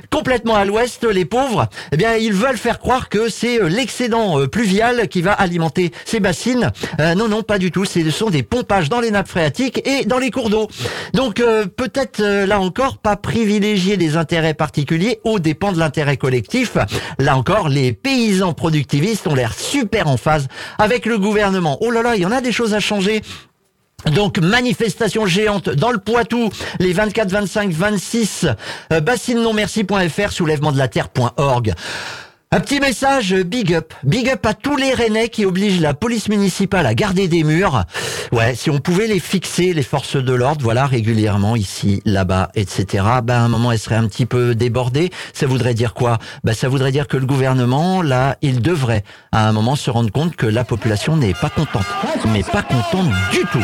complètement 0.09 0.55
à 0.55 0.65
l'ouest, 0.65 1.03
les 1.03 1.25
pauvres, 1.25 1.69
eh 1.91 1.97
bien 1.97 2.15
ils 2.15 2.33
veulent 2.33 2.57
faire 2.57 2.79
croire 2.79 3.07
que 3.07 3.29
c'est 3.29 3.61
euh, 3.61 3.69
l'excédent 3.69 4.39
euh, 4.39 4.47
pluvial 4.47 5.07
qui 5.07 5.21
va 5.21 5.31
alimenter 5.33 5.91
ces 6.05 6.19
bassines. 6.19 6.71
non, 6.97 7.27
non, 7.27 7.43
pas 7.43 7.59
du 7.59 7.69
tout. 7.69 7.85
Ce 7.85 8.09
sont 8.09 8.31
des 8.31 8.41
pompages 8.41 8.89
dans 8.89 8.99
les 8.99 9.11
nappes 9.11 9.27
phréatiques 9.27 9.87
et 9.87 10.05
dans 10.05 10.17
les 10.17 10.31
cours 10.31 10.49
d'eau. 10.49 10.67
Donc 11.13 11.35
peut-être 11.35 12.19
là 12.19 12.59
encore 12.59 12.97
pas 12.97 13.15
privilégier 13.15 13.95
des 13.95 14.17
intérêts 14.17 14.55
particuliers 14.55 15.19
au 15.23 15.37
dépend 15.37 15.71
de 15.71 15.77
l'intérêt 15.77 16.17
collectif. 16.17 16.77
Là 17.19 17.37
encore, 17.37 17.69
les 17.69 17.93
paysans 17.93 18.53
productivistes 18.53 19.27
ont 19.27 19.35
l'air 19.35 19.53
super 19.53 20.07
en 20.07 20.17
phase 20.17 20.47
avec 20.79 21.05
le 21.05 21.19
gouvernement. 21.19 21.77
Oh 21.81 21.91
là 21.91 22.01
là, 22.01 22.15
il 22.15 22.23
y 22.23 22.25
en 22.25 22.31
a 22.31 22.41
des 22.41 22.51
choses 22.51 22.73
à 22.73 22.79
changer. 22.79 23.21
Donc 24.05 24.39
manifestation 24.39 25.25
géante 25.25 25.69
dans 25.69 25.91
le 25.91 25.97
Poitou 25.97 26.49
les 26.79 26.93
24, 26.93 27.29
25, 27.29 27.71
26 27.71 28.47
euh, 28.93 28.99
bassine 29.01 29.39
soulèvement 30.31 30.71
de 30.71 30.77
la 30.77 30.87
terre.org. 30.87 31.73
Un 32.51 32.61
petit 32.61 32.79
message, 32.79 33.35
big 33.43 33.75
up. 33.75 33.93
Big 34.03 34.27
up 34.27 34.43
à 34.43 34.55
tous 34.55 34.75
les 34.75 34.91
Rennais 34.95 35.29
qui 35.29 35.45
obligent 35.45 35.81
la 35.81 35.93
police 35.93 36.29
municipale 36.29 36.87
à 36.87 36.95
garder 36.95 37.27
des 37.27 37.43
murs. 37.43 37.83
Ouais, 38.31 38.55
si 38.55 38.71
on 38.71 38.79
pouvait 38.79 39.05
les 39.05 39.19
fixer, 39.19 39.71
les 39.71 39.83
forces 39.83 40.15
de 40.15 40.33
l'ordre, 40.33 40.63
voilà, 40.63 40.87
régulièrement, 40.87 41.55
ici, 41.55 42.01
là-bas, 42.05 42.49
etc., 42.55 43.03
ben, 43.23 43.35
à 43.35 43.41
un 43.41 43.49
moment, 43.49 43.71
elles 43.71 43.77
seraient 43.77 43.97
un 43.97 44.07
petit 44.07 44.25
peu 44.25 44.55
débordées. 44.55 45.11
Ça 45.31 45.45
voudrait 45.45 45.75
dire 45.75 45.93
quoi? 45.93 46.17
Ben, 46.43 46.53
ça 46.53 46.69
voudrait 46.69 46.91
dire 46.91 47.07
que 47.07 47.17
le 47.17 47.27
gouvernement, 47.27 48.01
là, 48.01 48.35
il 48.41 48.63
devrait, 48.63 49.03
à 49.31 49.47
un 49.47 49.51
moment, 49.51 49.75
se 49.75 49.91
rendre 49.91 50.11
compte 50.11 50.35
que 50.35 50.47
la 50.47 50.63
population 50.63 51.17
n'est 51.17 51.35
pas 51.35 51.51
contente. 51.51 51.85
Mais 52.33 52.41
pas 52.41 52.63
contente 52.63 53.11
du 53.31 53.41
tout. 53.51 53.63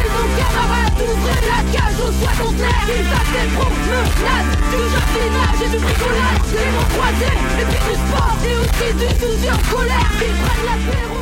Camarades, 0.51 0.97
ouvrez 0.99 1.41
la 1.47 1.61
cage 1.71 1.99
au 1.99 2.11
soir 2.11 2.35
contraire. 2.39 2.85
Ils 2.87 3.09
appellent 3.19 3.53
pour 3.55 3.71
menace 3.87 4.51
du 4.71 4.81
jardinage 4.91 5.59
et 5.63 5.69
du 5.69 5.79
bricolage, 5.79 6.47
les 6.51 6.69
mots 6.75 6.89
croisés, 6.93 7.37
et 7.59 7.65
puis 7.69 7.81
du 7.87 7.95
sport, 7.95 8.37
et 8.45 8.55
aussi 8.61 8.89
du 8.99 9.09
souci 9.19 9.49
en 9.49 9.61
colère, 9.73 10.11
qui 10.19 10.27
prennent 10.43 10.65
l'apéro. 10.65 11.20